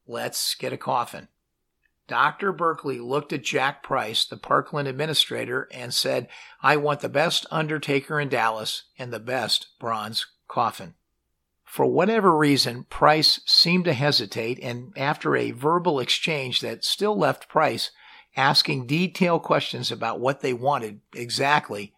Let's 0.09 0.55
get 0.55 0.73
a 0.73 0.77
coffin. 0.77 1.27
Dr. 2.07 2.51
Burkley 2.51 2.97
looked 2.97 3.31
at 3.31 3.43
Jack 3.43 3.83
Price, 3.83 4.25
the 4.25 4.37
Parkland 4.37 4.87
administrator, 4.87 5.67
and 5.71 5.93
said, 5.93 6.27
I 6.63 6.77
want 6.77 7.01
the 7.01 7.09
best 7.09 7.45
undertaker 7.51 8.19
in 8.19 8.29
Dallas 8.29 8.85
and 8.97 9.13
the 9.13 9.19
best 9.19 9.67
bronze 9.79 10.25
coffin. 10.47 10.95
For 11.63 11.85
whatever 11.85 12.35
reason, 12.35 12.85
Price 12.89 13.41
seemed 13.45 13.85
to 13.85 13.93
hesitate, 13.93 14.57
and 14.63 14.91
after 14.97 15.35
a 15.35 15.51
verbal 15.51 15.99
exchange 15.99 16.61
that 16.61 16.83
still 16.83 17.15
left 17.15 17.47
Price 17.47 17.91
asking 18.35 18.87
detailed 18.87 19.43
questions 19.43 19.91
about 19.91 20.19
what 20.19 20.41
they 20.41 20.53
wanted 20.53 21.01
exactly, 21.13 21.93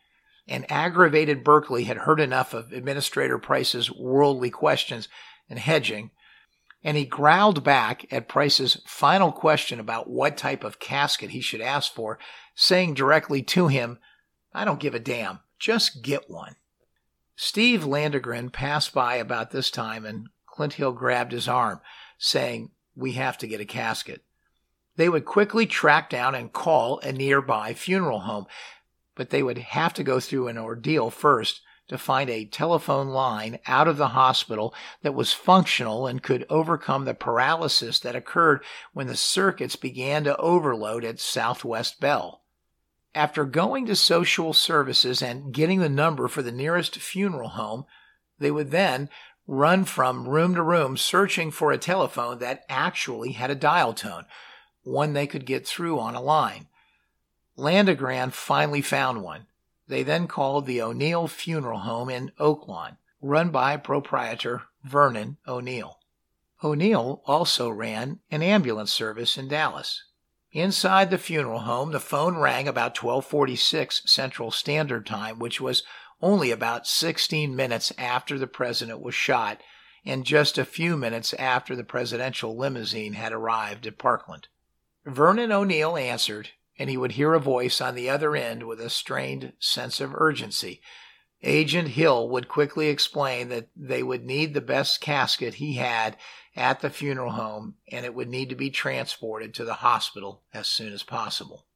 and 0.52 0.70
aggravated 0.70 1.46
Burkley 1.46 1.86
had 1.86 1.98
heard 1.98 2.20
enough 2.20 2.54
of 2.54 2.74
Administrator 2.74 3.40
Price's 3.40 3.90
worldly 3.90 4.50
questions 4.50 5.08
and 5.50 5.58
hedging, 5.58 6.12
and 6.84 6.98
he 6.98 7.06
growled 7.06 7.64
back 7.64 8.06
at 8.12 8.28
Price's 8.28 8.82
final 8.86 9.32
question 9.32 9.80
about 9.80 10.10
what 10.10 10.36
type 10.36 10.66
of 10.66 10.80
casket 10.80 11.30
he 11.30 11.40
should 11.40 11.62
ask 11.62 11.94
for, 11.94 12.20
saying 12.54 12.96
directly 12.96 13.42
to 13.44 13.68
him, 13.68 13.98
I 14.54 14.66
don't 14.66 14.80
give 14.80 14.94
a 14.94 15.00
damn, 15.00 15.40
just 15.58 16.04
get 16.04 16.30
one. 16.30 16.58
Steve 17.38 17.84
Landregan 17.84 18.52
passed 18.52 18.94
by 18.94 19.16
about 19.16 19.52
this 19.52 19.72
time 19.72 20.06
and 20.06 20.28
Clint 20.48 20.74
Hill 20.74 20.92
grabbed 20.92 21.32
his 21.32 21.48
arm, 21.48 21.80
saying, 22.18 22.72
We 22.94 23.14
have 23.14 23.38
to 23.38 23.48
get 23.48 23.62
a 23.62 23.66
casket. 23.66 24.22
They 24.98 25.08
would 25.08 25.24
quickly 25.24 25.66
track 25.66 26.10
down 26.10 26.36
and 26.36 26.52
call 26.52 27.00
a 27.00 27.14
nearby 27.14 27.74
funeral 27.74 28.20
home, 28.20 28.48
but 29.22 29.30
they 29.30 29.44
would 29.44 29.60
have 29.60 29.94
to 29.94 30.04
go 30.04 30.20
through 30.20 30.48
an 30.48 30.58
ordeal 30.58 31.12
first 31.12 31.62
to 31.88 31.96
find 31.96 32.28
a 32.28 32.44
telephone 32.44 33.10
line 33.10 33.60
out 33.68 33.88
of 33.88 33.98
the 33.98 34.08
hospital 34.08 34.74
that 35.04 35.14
was 35.14 35.32
functional 35.32 36.08
and 36.08 36.24
could 36.24 36.44
overcome 36.50 37.06
the 37.06 37.14
paralysis 37.14 38.00
that 38.00 38.16
occurred 38.16 38.64
when 38.94 39.06
the 39.06 39.16
circuits 39.16 39.76
began 39.76 40.24
to 40.24 40.36
overload 40.38 41.06
at 41.06 41.20
Southwest 41.20 42.00
Bell. 42.00 42.42
After 43.14 43.46
going 43.46 43.86
to 43.86 43.96
social 43.96 44.54
services 44.54 45.22
and 45.22 45.54
getting 45.54 45.82
the 45.82 45.88
number 45.88 46.28
for 46.28 46.42
the 46.42 46.52
nearest 46.52 46.96
funeral 46.96 47.50
home, 47.50 47.86
they 48.40 48.50
would 48.50 48.72
then 48.72 49.08
run 49.46 49.86
from 49.86 50.28
room 50.28 50.56
to 50.56 50.64
room 50.64 50.98
searching 50.98 51.52
for 51.52 51.72
a 51.72 51.78
telephone 51.78 52.40
that 52.40 52.64
actually 52.68 53.34
had 53.34 53.52
a 53.52 53.56
dial 53.56 53.94
tone, 53.94 54.26
one 54.82 55.14
they 55.14 55.28
could 55.28 55.46
get 55.46 55.68
through 55.68 56.00
on 56.00 56.16
a 56.16 56.22
line. 56.22 56.66
Landregan 57.58 58.32
finally 58.32 58.82
found 58.82 59.24
one. 59.24 59.48
They 59.88 60.04
then 60.04 60.28
called 60.28 60.66
the 60.66 60.82
O'Neal 60.82 61.28
Funeral 61.28 61.80
Home 61.80 62.10
in 62.10 62.32
Oaklawn, 62.40 62.98
run 63.22 63.50
by 63.50 63.78
proprietor 63.78 64.64
Vernon 64.84 65.38
O'Neal. 65.48 66.00
O'Neal 66.64 67.22
also 67.26 67.70
ran 67.70 68.20
an 68.30 68.42
ambulance 68.42 68.92
service 68.92 69.38
in 69.38 69.48
Dallas. 69.48 70.04
Inside 70.52 71.10
the 71.10 71.18
funeral 71.18 71.62
home, 71.62 71.92
the 71.92 72.00
phone 72.00 72.38
rang 72.38 72.68
about 72.68 73.02
1246 73.02 74.04
Central 74.06 74.52
Standard 74.52 75.06
Time, 75.06 75.40
which 75.40 75.62
was 75.62 75.84
only 76.22 76.52
about 76.52 76.86
16 76.86 77.56
minutes 77.56 77.92
after 77.98 78.38
the 78.38 78.48
president 78.48 79.02
was 79.02 79.16
shot 79.16 79.62
and 80.06 80.26
just 80.26 80.58
a 80.58 80.66
few 80.66 80.98
minutes 80.98 81.34
after 81.36 81.76
the 81.76 81.84
presidential 81.84 82.58
limousine 82.58 83.14
had 83.14 83.32
arrived 83.32 83.86
at 83.86 83.98
Parkland. 83.98 84.48
Vernon 85.06 85.52
O'Neal 85.52 85.96
answered, 85.98 86.50
and 86.82 86.90
he 86.90 86.98
would 86.98 87.12
hear 87.12 87.36
a 87.36 87.40
voice 87.40 87.80
on 87.80 87.94
the 87.94 88.10
other 88.10 88.36
end 88.36 88.64
with 88.64 88.82
a 88.82 88.90
strained 88.90 89.54
sense 89.60 90.02
of 90.02 90.16
urgency. 90.16 90.82
Agent 91.44 91.90
Hill 91.90 92.28
would 92.30 92.48
quickly 92.48 92.88
explain 92.88 93.50
that 93.50 93.68
they 93.76 94.02
would 94.02 94.26
need 94.26 94.56
the 94.56 94.62
best 94.62 95.00
casket 95.00 95.54
he 95.54 95.76
had 95.76 96.18
at 96.56 96.80
the 96.80 96.90
funeral 96.90 97.34
home 97.34 97.76
and 97.92 98.04
it 98.04 98.16
would 98.16 98.30
need 98.30 98.50
to 98.50 98.56
be 98.56 98.72
transported 98.72 99.54
to 99.54 99.64
the 99.64 99.76
hospital 99.76 100.42
as 100.56 100.66
soon 100.66 100.92
as 100.92 101.04
possible. 101.04 101.68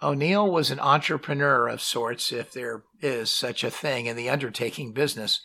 O'Neal 0.00 0.48
was 0.48 0.70
an 0.70 0.78
entrepreneur 0.78 1.66
of 1.66 1.82
sorts, 1.82 2.30
if 2.30 2.52
there 2.52 2.84
is 3.00 3.28
such 3.28 3.64
a 3.64 3.72
thing 3.72 4.06
in 4.06 4.14
the 4.14 4.30
undertaking 4.30 4.92
business. 4.92 5.40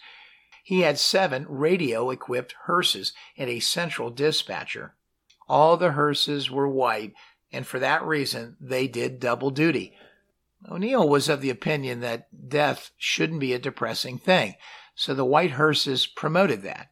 He 0.64 0.82
had 0.82 1.00
seven 1.00 1.48
radio 1.50 2.12
equipped 2.12 2.54
hearses 2.68 3.14
and 3.40 3.50
a 3.50 3.60
central 3.60 4.12
dispatcher. 4.12 4.94
All 5.50 5.78
the 5.78 5.94
hearses 5.94 6.52
were 6.52 6.68
white, 6.68 7.14
and 7.52 7.66
for 7.66 7.80
that 7.80 8.04
reason 8.04 8.58
they 8.60 8.88
did 8.88 9.20
double 9.20 9.52
duty. 9.52 9.94
O'Neal 10.70 11.08
was 11.08 11.30
of 11.30 11.42
the 11.42 11.50
opinion 11.50 12.00
that 12.00 12.50
death 12.50 12.92
shouldn't 12.98 13.40
be 13.40 13.54
a 13.54 13.60
depressing 13.60 14.18
thing, 14.18 14.56
so 14.96 15.14
the 15.14 15.26
white 15.26 15.52
hearses 15.52 16.08
promoted 16.08 16.64
that. 16.64 16.92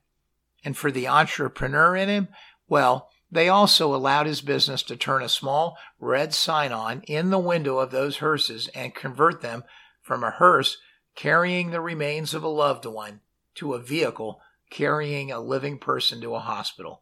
And 0.64 0.78
for 0.78 0.92
the 0.92 1.08
entrepreneur 1.08 1.96
in 1.96 2.10
him, 2.10 2.28
well, 2.68 3.10
they 3.32 3.50
also 3.50 3.94
allowed 3.94 4.28
his 4.28 4.42
business 4.42 4.84
to 4.84 4.96
turn 4.96 5.22
a 5.24 5.30
small 5.30 5.78
red 6.00 6.34
sign 6.34 6.72
on 6.72 7.02
in 7.02 7.32
the 7.32 7.40
window 7.40 7.80
of 7.80 7.92
those 7.92 8.18
hearses 8.18 8.68
and 8.70 8.96
convert 8.96 9.42
them 9.42 9.64
from 10.02 10.24
a 10.24 10.32
hearse 10.32 10.78
carrying 11.16 11.72
the 11.72 11.82
remains 11.82 12.34
of 12.34 12.44
a 12.44 12.48
loved 12.48 12.86
one 12.86 13.22
to 13.56 13.74
a 13.74 13.80
vehicle 13.80 14.42
carrying 14.70 15.32
a 15.32 15.40
living 15.40 15.80
person 15.80 16.22
to 16.22 16.36
a 16.36 16.40
hospital. 16.40 17.02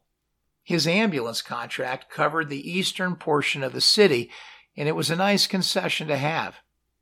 His 0.64 0.86
ambulance 0.86 1.42
contract 1.42 2.10
covered 2.10 2.48
the 2.48 2.70
eastern 2.70 3.16
portion 3.16 3.62
of 3.62 3.74
the 3.74 3.82
city, 3.82 4.30
and 4.76 4.88
it 4.88 4.96
was 4.96 5.10
a 5.10 5.16
nice 5.16 5.46
concession 5.46 6.08
to 6.08 6.16
have. 6.16 6.56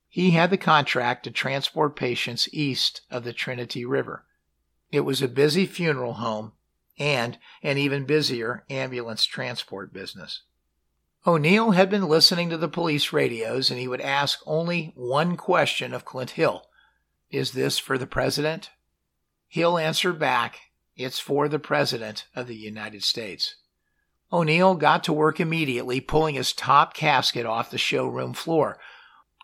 He 0.08 0.32
had 0.32 0.50
the 0.50 0.58
contract 0.58 1.22
to 1.24 1.30
transport 1.30 1.96
patients 1.96 2.48
east 2.52 3.02
of 3.08 3.22
the 3.22 3.32
Trinity 3.32 3.84
River. 3.84 4.26
It 4.90 5.00
was 5.00 5.22
a 5.22 5.28
busy 5.28 5.64
funeral 5.64 6.14
home 6.14 6.52
and 6.98 7.38
an 7.62 7.78
even 7.78 8.04
busier 8.04 8.64
ambulance 8.68 9.24
transport 9.24 9.92
business. 9.92 10.42
O'Neal 11.24 11.70
had 11.70 11.88
been 11.88 12.08
listening 12.08 12.50
to 12.50 12.58
the 12.58 12.68
police 12.68 13.12
radios 13.12 13.70
and 13.70 13.78
he 13.78 13.86
would 13.86 14.00
ask 14.00 14.40
only 14.44 14.92
one 14.96 15.36
question 15.36 15.94
of 15.94 16.04
Clint 16.04 16.30
Hill 16.32 16.66
Is 17.30 17.52
this 17.52 17.78
for 17.78 17.96
the 17.96 18.08
President? 18.08 18.70
Hill 19.46 19.78
answered 19.78 20.18
back, 20.18 20.71
It's 20.96 21.18
for 21.18 21.48
the 21.48 21.58
President 21.58 22.26
of 22.36 22.46
the 22.46 22.56
United 22.56 23.02
States. 23.02 23.56
O'Neal 24.32 24.74
got 24.74 25.04
to 25.04 25.12
work 25.12 25.40
immediately, 25.40 26.00
pulling 26.00 26.34
his 26.34 26.52
top 26.52 26.94
casket 26.94 27.46
off 27.46 27.70
the 27.70 27.78
showroom 27.78 28.32
floor. 28.34 28.78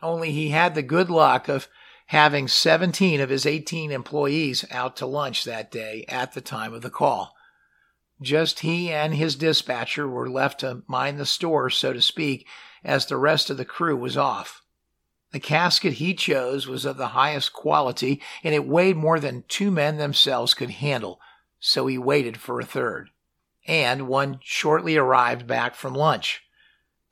Only 0.02 0.30
he 0.32 0.50
had 0.50 0.74
the 0.74 0.82
good 0.82 1.10
luck 1.10 1.48
of 1.48 1.68
having 2.06 2.48
17 2.48 3.20
of 3.20 3.28
his 3.28 3.44
18 3.44 3.90
employees 3.90 4.64
out 4.70 4.96
to 4.96 5.06
lunch 5.06 5.44
that 5.44 5.70
day 5.70 6.04
at 6.08 6.32
the 6.32 6.40
time 6.40 6.72
of 6.72 6.82
the 6.82 6.90
call. 6.90 7.34
Just 8.20 8.60
he 8.60 8.90
and 8.90 9.14
his 9.14 9.36
dispatcher 9.36 10.08
were 10.08 10.28
left 10.28 10.60
to 10.60 10.82
mind 10.86 11.18
the 11.18 11.26
store, 11.26 11.70
so 11.70 11.92
to 11.92 12.00
speak, 12.02 12.46
as 12.82 13.06
the 13.06 13.16
rest 13.16 13.50
of 13.50 13.56
the 13.56 13.64
crew 13.64 13.96
was 13.96 14.16
off. 14.16 14.62
The 15.32 15.40
casket 15.40 15.94
he 15.94 16.14
chose 16.14 16.66
was 16.66 16.84
of 16.84 16.96
the 16.96 17.08
highest 17.08 17.52
quality, 17.52 18.22
and 18.42 18.54
it 18.54 18.66
weighed 18.66 18.96
more 18.96 19.20
than 19.20 19.44
two 19.46 19.70
men 19.70 19.98
themselves 19.98 20.54
could 20.54 20.70
handle, 20.70 21.20
so 21.60 21.86
he 21.86 21.98
waited 21.98 22.38
for 22.40 22.60
a 22.60 22.64
third. 22.64 23.10
and 23.66 24.08
one 24.08 24.40
shortly 24.42 24.96
arrived 24.96 25.46
back 25.46 25.74
from 25.74 25.92
lunch. 25.94 26.42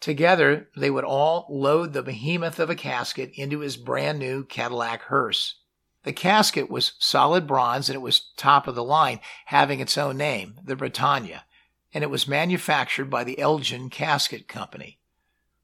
Together, 0.01 0.69
they 0.77 0.91
would 0.91 1.05
all 1.05 1.47
load 1.51 1.93
the 1.93 2.03
behemoth 2.03 2.59
of 2.59 2.71
a 2.71 2.75
casket 2.75 3.31
into 3.35 3.61
his 3.61 3.77
brand 3.77 4.19
new 4.19 4.43
Cadillac 4.45 5.03
hearse. 5.03 5.57
The 6.05 6.13
casket 6.13 6.71
was 6.71 6.93
solid 6.99 7.47
bronze 7.47 7.89
and 7.89 7.97
it 7.97 8.01
was 8.01 8.31
top 8.37 8.67
of 8.67 8.75
the 8.75 8.85
line, 8.85 9.21
having 9.47 9.81
its 9.81 9.99
own 9.99 10.17
name, 10.17 10.61
the 10.65 10.77
Britannia, 10.77 11.45
and 11.93 12.05
it 12.05 12.11
was 12.11 12.29
manufactured 12.29 13.11
by 13.11 13.25
the 13.25 13.39
Elgin 13.39 13.91
Casket 13.91 14.49
Company. 14.49 14.99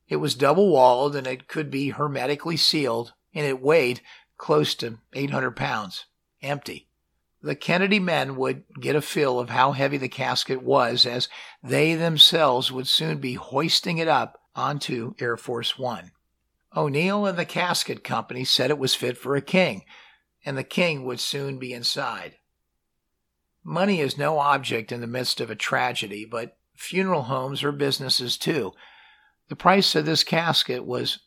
It 0.09 0.17
was 0.17 0.35
double 0.35 0.69
walled 0.71 1.17
and 1.17 1.27
it 1.27 1.49
could 1.49 1.71
be 1.71 1.91
hermetically 1.91 2.57
sealed, 2.57 3.15
and 3.33 3.47
it 3.47 3.63
weighed 3.63 4.01
close 4.37 4.75
to 4.75 4.99
800 5.15 5.53
pounds, 5.53 6.07
empty. 6.43 6.89
The 7.43 7.57
Kennedy 7.57 7.99
men 7.99 8.37
would 8.37 8.63
get 8.81 8.95
a 8.95 9.03
feel 9.03 9.41
of 9.41 9.51
how 9.51 9.73
heavy 9.73 9.97
the 9.97 10.09
casket 10.09 10.63
was 10.63 11.05
as 11.05 11.29
they 11.63 11.95
themselves 11.95 12.71
would 12.71 12.87
soon 12.87 13.19
be 13.19 13.35
hoisting 13.35 13.99
it 13.99 14.07
up 14.07 14.41
onto 14.55 15.15
Air 15.19 15.37
Force 15.37 15.77
One. 15.77 16.13
O'Neal 16.77 17.27
and 17.27 17.37
the 17.37 17.45
casket 17.45 18.05
company 18.05 18.45
said 18.45 18.71
it 18.71 18.79
was 18.79 18.95
fit 18.95 19.19
for 19.19 19.35
a 19.35 19.43
king, 19.43 19.83
and 20.45 20.57
the 20.57 20.63
king 20.63 21.05
would 21.05 21.19
soon 21.19 21.59
be 21.59 21.73
inside. 21.73 22.37
Money 23.65 24.01
is 24.01 24.17
no 24.17 24.39
object 24.39 24.93
in 24.93 25.01
the 25.01 25.07
midst 25.07 25.41
of 25.41 25.51
a 25.51 25.57
tragedy, 25.57 26.25
but 26.25 26.57
funeral 26.75 27.25
homes 27.25 27.65
are 27.65 27.73
businesses 27.73 28.37
too. 28.37 28.73
The 29.49 29.57
price 29.57 29.95
of 29.95 30.07
this 30.07 30.25
casket 30.25 30.87
was 30.87 31.19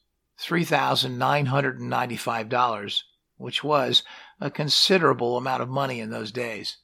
$3,995, 0.41 3.03
which 3.37 3.63
was 3.63 4.03
a 4.39 4.51
considerable 4.51 5.37
amount 5.37 5.61
of 5.61 5.69
money 5.69 5.99
in 5.99 6.09
those 6.09 6.31
days. 6.31 6.77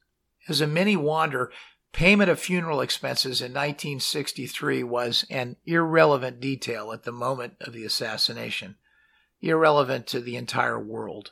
As 0.47 0.61
a 0.61 0.67
mini 0.67 0.95
wander, 0.95 1.51
payment 1.91 2.29
of 2.29 2.39
funeral 2.39 2.81
expenses 2.81 3.41
in 3.41 3.51
1963 3.51 4.83
was 4.83 5.25
an 5.29 5.57
irrelevant 5.65 6.39
detail 6.39 6.91
at 6.91 7.03
the 7.03 7.11
moment 7.11 7.53
of 7.61 7.73
the 7.73 7.83
assassination, 7.83 8.75
irrelevant 9.41 10.07
to 10.07 10.19
the 10.19 10.35
entire 10.35 10.79
world. 10.79 11.31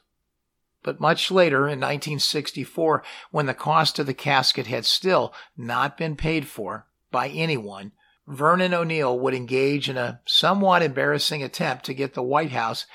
But 0.82 0.99
much 0.99 1.29
later, 1.29 1.67
in 1.67 1.79
1964, 1.79 3.03
when 3.32 3.45
the 3.45 3.53
cost 3.53 3.99
of 3.99 4.05
the 4.05 4.13
casket 4.13 4.67
had 4.67 4.86
still 4.86 5.34
not 5.58 5.97
been 5.97 6.15
paid 6.15 6.47
for 6.47 6.88
by 7.12 7.29
anyone, 7.29 7.91
Vernon 8.27 8.73
O'Neal 8.73 9.19
would 9.19 9.34
engage 9.34 9.89
in 9.89 9.97
a 9.97 10.21
somewhat 10.25 10.84
embarrassing 10.84 11.43
attempt 11.43 11.86
to 11.86 11.93
get 11.93 12.13
the 12.13 12.23
White 12.23 12.51
House 12.51 12.86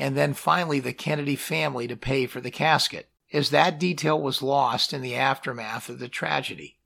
and 0.00 0.16
then 0.16 0.34
finally 0.34 0.80
the 0.80 0.92
Kennedy 0.92 1.36
family 1.36 1.86
to 1.86 1.96
pay 1.96 2.26
for 2.26 2.40
the 2.40 2.50
casket, 2.50 3.08
as 3.32 3.50
that 3.50 3.78
detail 3.78 4.20
was 4.20 4.42
lost 4.42 4.92
in 4.92 5.02
the 5.02 5.14
aftermath 5.14 5.88
of 5.88 5.98
the 5.98 6.08
tragedy. 6.08 6.78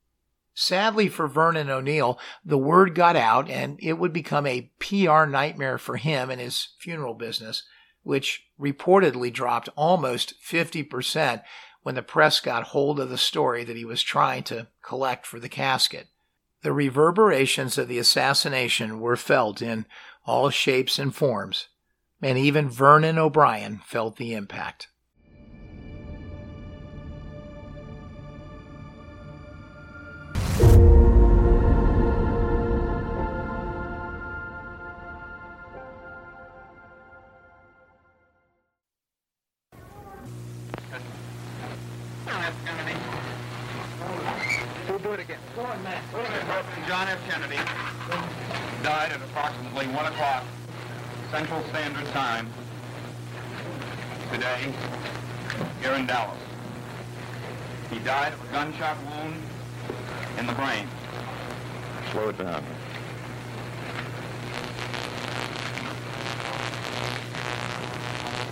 Sadly 0.53 1.09
for 1.09 1.27
Vernon 1.27 1.69
O'Neal, 1.69 2.19
the 2.43 2.57
word 2.57 2.95
got 2.95 3.15
out 3.15 3.49
and 3.49 3.77
it 3.81 3.93
would 3.93 4.13
become 4.13 4.45
a 4.45 4.71
PR 4.79 5.25
nightmare 5.25 5.77
for 5.77 5.97
him 5.97 6.29
and 6.29 6.39
his 6.39 6.69
funeral 6.79 7.13
business, 7.13 7.63
which 8.03 8.47
reportedly 8.59 9.33
dropped 9.33 9.67
almost 9.75 10.33
50% 10.41 11.43
when 11.83 11.95
the 11.95 12.01
press 12.01 12.39
got 12.39 12.63
hold 12.63 12.99
of 12.99 13.09
the 13.09 13.17
story 13.17 13.63
that 13.63 13.75
he 13.75 13.85
was 13.85 14.01
trying 14.01 14.43
to 14.43 14.67
collect 14.81 15.25
for 15.25 15.39
the 15.39 15.49
casket. 15.49 16.07
The 16.61 16.73
reverberations 16.73 17.77
of 17.77 17.87
the 17.87 17.99
assassination 17.99 18.99
were 18.99 19.17
felt 19.17 19.61
in 19.61 19.85
all 20.25 20.49
shapes 20.49 20.97
and 20.97 21.13
forms, 21.13 21.67
and 22.21 22.37
even 22.37 22.69
Vernon 22.69 23.17
O'Brien 23.17 23.81
felt 23.85 24.17
the 24.17 24.33
impact. 24.33 24.89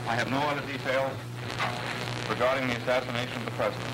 I 0.08 0.16
have 0.16 0.30
no 0.30 0.40
other 0.40 0.62
details 0.68 1.12
regarding 2.30 2.68
the 2.68 2.76
assassination 2.78 3.38
of 3.38 3.46
the 3.46 3.52
president. 3.52 3.88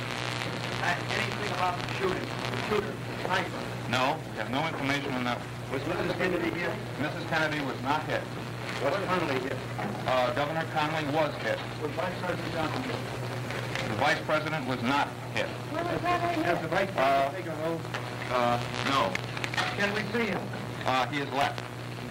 Anything 0.84 1.52
about 1.54 1.78
the 1.80 1.94
shooting? 1.96 2.26
The 2.52 2.62
shooter, 2.70 2.94
sniper? 3.26 3.60
No, 3.90 4.18
we 4.32 4.38
have 4.38 4.50
no 4.50 4.66
information 4.68 5.12
on 5.14 5.24
that. 5.26 5.38
Was 5.72 5.82
Mrs. 5.84 6.18
Kennedy 6.18 6.50
hit? 6.50 6.72
Mrs. 7.02 7.28
Kennedy 7.30 7.64
was 7.66 7.76
not 7.84 8.04
hit. 8.06 8.22
Was 8.84 8.96
Connolly 9.06 9.40
hit? 9.42 9.58
Uh, 10.08 10.34
Governor 10.34 10.66
Connolly 10.74 11.06
was 11.14 11.34
hit. 11.44 11.60
Was 11.82 11.92
Vice 11.92 12.14
President 12.22 12.54
Johnson 12.54 12.84
hit? 12.84 12.96
The 13.90 13.96
vice 13.96 14.20
president 14.26 14.68
was 14.68 14.82
not 14.84 15.10
hit. 15.34 15.48
Has 15.74 16.62
the 16.62 16.68
Vice 16.68 16.90
Uh, 16.96 17.30
President 17.30 17.36
taken 17.36 17.52
a 17.52 17.68
roll? 17.68 17.82
Uh, 18.32 18.60
no. 18.86 19.12
Can 19.78 19.94
we 19.96 20.02
see 20.14 20.28
him? 20.30 20.42
Uh, 20.86 21.08
he 21.08 21.20
has 21.20 21.30
left. 21.34 21.62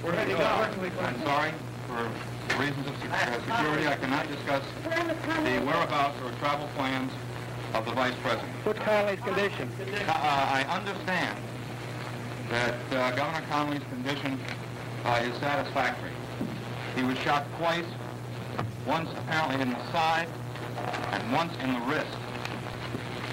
We're 0.02 0.12
heading 0.12 0.34
out. 0.36 0.58
Where 0.60 0.68
can 0.70 0.82
we 0.82 0.90
find 0.90 1.16
I'm 1.16 1.22
sorry, 1.24 1.52
for 1.86 2.10
reasons 2.56 2.86
of 2.86 3.12
uh, 3.12 3.34
security, 3.40 3.86
I 3.86 3.96
cannot 3.96 4.28
discuss 4.28 4.62
the 4.84 5.60
whereabouts 5.64 6.16
or 6.22 6.30
travel 6.38 6.68
plans 6.76 7.12
of 7.74 7.84
the 7.84 7.92
vice 7.92 8.14
president. 8.22 8.48
What's 8.64 8.78
Connolly's 8.80 9.20
condition? 9.20 9.70
Uh, 10.08 10.12
I 10.12 10.62
understand 10.70 11.38
that 12.50 12.74
uh, 12.92 13.10
Governor 13.14 13.44
Connolly's 13.50 13.82
condition 13.90 14.38
uh, 15.04 15.20
is 15.22 15.34
satisfactory. 15.38 16.10
He 16.96 17.02
was 17.02 17.18
shot 17.18 17.44
twice, 17.58 17.84
once 18.86 19.10
apparently 19.12 19.60
in 19.62 19.70
the 19.70 19.92
side 19.92 20.28
and 21.12 21.32
once 21.32 21.52
in 21.62 21.72
the 21.74 21.80
wrist. 21.80 22.06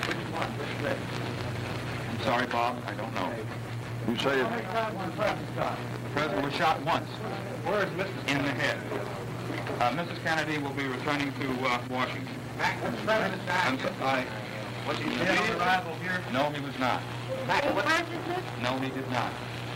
Which 0.08 0.18
one? 0.34 0.50
Which 0.60 0.84
leg? 0.84 0.98
I'm 2.12 2.24
sorry, 2.24 2.46
Bob, 2.48 2.78
I 2.86 2.94
don't 2.94 3.14
know. 3.16 3.34
You 4.08 4.18
say 4.18 4.40
How 4.40 4.50
many 4.50 4.62
times 4.64 5.18
was 5.18 6.05
President? 6.16 6.16
The 6.16 6.22
president 6.22 6.46
was 6.46 6.54
shot 6.56 6.82
once 6.86 7.10
Where 7.68 7.84
is 7.84 7.90
Mrs. 7.92 8.28
in 8.32 8.44
the 8.44 8.52
head. 8.52 8.78
Uh, 9.80 9.92
Mrs. 9.92 10.24
Kennedy 10.24 10.58
will 10.58 10.72
be 10.72 10.88
returning 10.88 11.34
to 11.34 11.68
uh, 11.68 11.80
Washington. 11.90 12.34
Mac, 12.58 12.82
what's 12.84 13.02
President 13.02 13.42
I'm 13.50 13.78
so, 13.80 13.92
I, 14.02 14.26
Was 14.88 14.98
he 14.98 15.10
dead 15.18 15.38
on 15.38 15.60
arrival 15.60 15.96
here? 15.96 16.24
no, 16.32 16.50
he 16.52 16.62
was 16.62 16.78
not. 16.80 17.02
Mac, 17.48 17.64
what? 17.76 17.86
No, 18.64 18.80
he 18.80 18.90
did 18.90 19.10
not. 19.12 19.32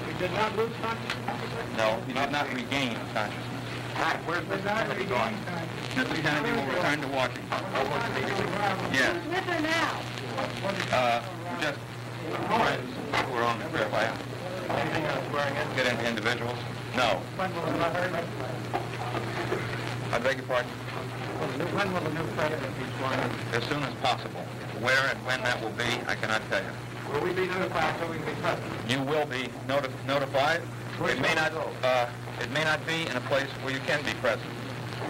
He 0.08 0.18
did 0.18 0.32
not 0.32 0.56
lose 0.56 0.72
consciousness? 0.82 1.78
No, 1.78 2.00
he 2.08 2.14
did 2.14 2.32
not 2.32 2.54
regain 2.54 2.96
consciousness. 3.14 3.46
Mac, 3.96 4.16
where's 4.26 4.46
Mrs. 4.46 4.64
Kennedy 4.64 5.06
going? 5.06 5.36
Mrs. 6.00 6.22
Kennedy 6.22 6.52
will 6.56 6.68
return 6.74 7.02
to 7.02 7.08
Washington. 7.10 7.44
Yes. 8.94 9.16
With 9.28 9.44
her 9.44 10.96
Uh, 10.96 11.22
just 11.60 11.80
friends 12.48 12.94
who 13.28 13.34
are 13.36 13.44
on 13.44 13.60
the 13.60 13.66
trip. 13.66 13.94
I 13.94 14.14
Anything 14.70 15.06
on 15.06 15.30
swearing 15.30 15.56
in? 15.56 15.76
get 15.76 15.88
into 15.88 16.08
individuals. 16.08 16.58
No. 16.96 17.22
When 17.38 17.54
will 17.56 17.62
the 17.62 17.72
new 17.74 17.80
I 20.12 20.18
beg 20.20 20.38
your 20.38 20.46
pardon. 20.48 20.70
when 20.72 21.94
will 21.94 22.02
the 22.02 22.10
new 22.10 22.26
president 22.36 22.74
be 22.78 22.86
sworn 22.98 23.14
in? 23.20 23.30
As 23.54 23.64
soon 23.70 23.84
as 23.84 23.94
possible. 24.02 24.42
Where 24.82 25.06
and 25.10 25.20
when 25.26 25.42
that 25.44 25.62
will 25.62 25.72
be, 25.72 25.90
I 26.08 26.16
cannot 26.16 26.42
tell 26.50 26.62
you. 26.62 26.70
Will 27.14 27.22
we 27.22 27.34
be 27.34 27.48
notified 27.48 27.96
so 28.00 28.10
we 28.10 28.18
can 28.18 28.26
be 28.26 28.42
present? 28.42 28.90
You 28.90 29.02
will 29.02 29.26
be 29.26 29.50
noti- 29.68 29.90
notified. 30.08 30.62
Where 31.00 31.12
It 31.12 31.22
may 31.22 31.34
not. 31.36 31.52
Uh, 31.84 32.08
it 32.42 32.52
may 32.52 32.64
not 32.64 32.86
be 32.86 33.08
in 33.08 33.16
a 33.16 33.22
place 33.22 33.50
where 33.64 33.74
you 33.74 33.80
can 33.82 34.04
be 34.04 34.14
present. 34.16 34.50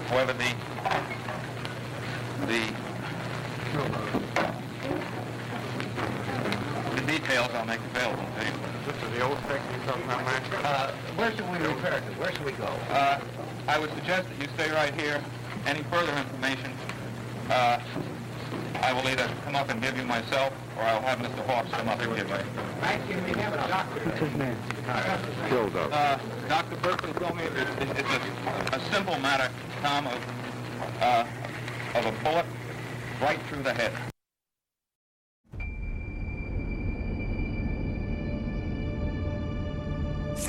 However, 0.08 0.34
the 0.34 0.54
the 2.48 2.62
the 6.96 7.02
details 7.08 7.50
I'll 7.54 7.66
make 7.66 7.80
available 7.94 8.26
to 8.40 8.46
you. 8.46 8.69
This 9.10 9.18
is 9.18 9.24
the 9.24 9.30
old 9.30 9.40
stick 9.46 9.62
you're 9.72 9.86
talking 9.86 10.04
about, 10.04 10.26
Mac? 10.26 10.44
Uh, 10.64 10.92
where 11.16 11.32
should 11.36 11.50
we 11.52 11.58
repair 11.58 12.00
to? 12.00 12.20
Where 12.20 12.32
should 12.32 12.46
we 12.46 12.52
go? 12.52 12.66
Uh, 12.92 13.20
I 13.68 13.80
would 13.80 13.90
suggest 13.96 14.28
that 14.30 14.40
you 14.40 14.48
stay 14.54 14.72
right 14.72 14.94
here. 14.94 15.24
Any 15.66 15.82
further 15.84 16.12
information, 16.14 16.72
uh, 17.50 17.80
I 18.82 18.94
will 18.94 19.08
either 19.08 19.28
come 19.46 19.56
up 19.56 19.70
and 19.70 19.82
give 19.82 19.98
you 19.98 20.04
myself, 20.04 20.54
or 20.78 20.84
I'll 20.84 21.02
have 21.02 21.20
Mr. 21.20 21.44
Hawks 21.48 21.72
come 21.72 21.90
up 21.90 22.00
and 22.00 22.16
give 22.16 22.30
you. 22.30 22.36
Mac, 22.82 23.08
can 23.08 23.24
we 23.24 23.32
have 23.42 23.54
a 23.54 23.68
doctor? 23.68 24.00
What's 24.02 24.20
his 24.20 24.36
name? 24.36 24.58
killed 25.50 25.76
up. 25.76 25.90
Uh, 25.92 26.20
Dr. 26.48 26.76
Burkley 26.78 27.14
told 27.14 27.36
me 27.36 27.44
it's, 27.44 28.00
it's 28.00 28.10
a, 28.10 28.76
a 28.76 28.80
simple 28.92 29.18
matter, 29.20 29.50
Tom, 29.82 30.08
of, 30.08 31.02
uh, 31.02 31.26
of 31.96 32.06
a 32.06 32.12
bullet 32.24 32.46
right 33.22 33.40
through 33.50 33.64
the 33.64 33.74
head. 33.74 33.92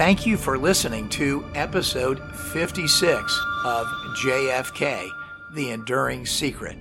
Thank 0.00 0.24
you 0.24 0.38
for 0.38 0.56
listening 0.56 1.10
to 1.10 1.44
episode 1.54 2.22
56 2.34 3.38
of 3.66 3.86
JFK 4.16 5.10
The 5.50 5.72
Enduring 5.72 6.24
Secret. 6.24 6.78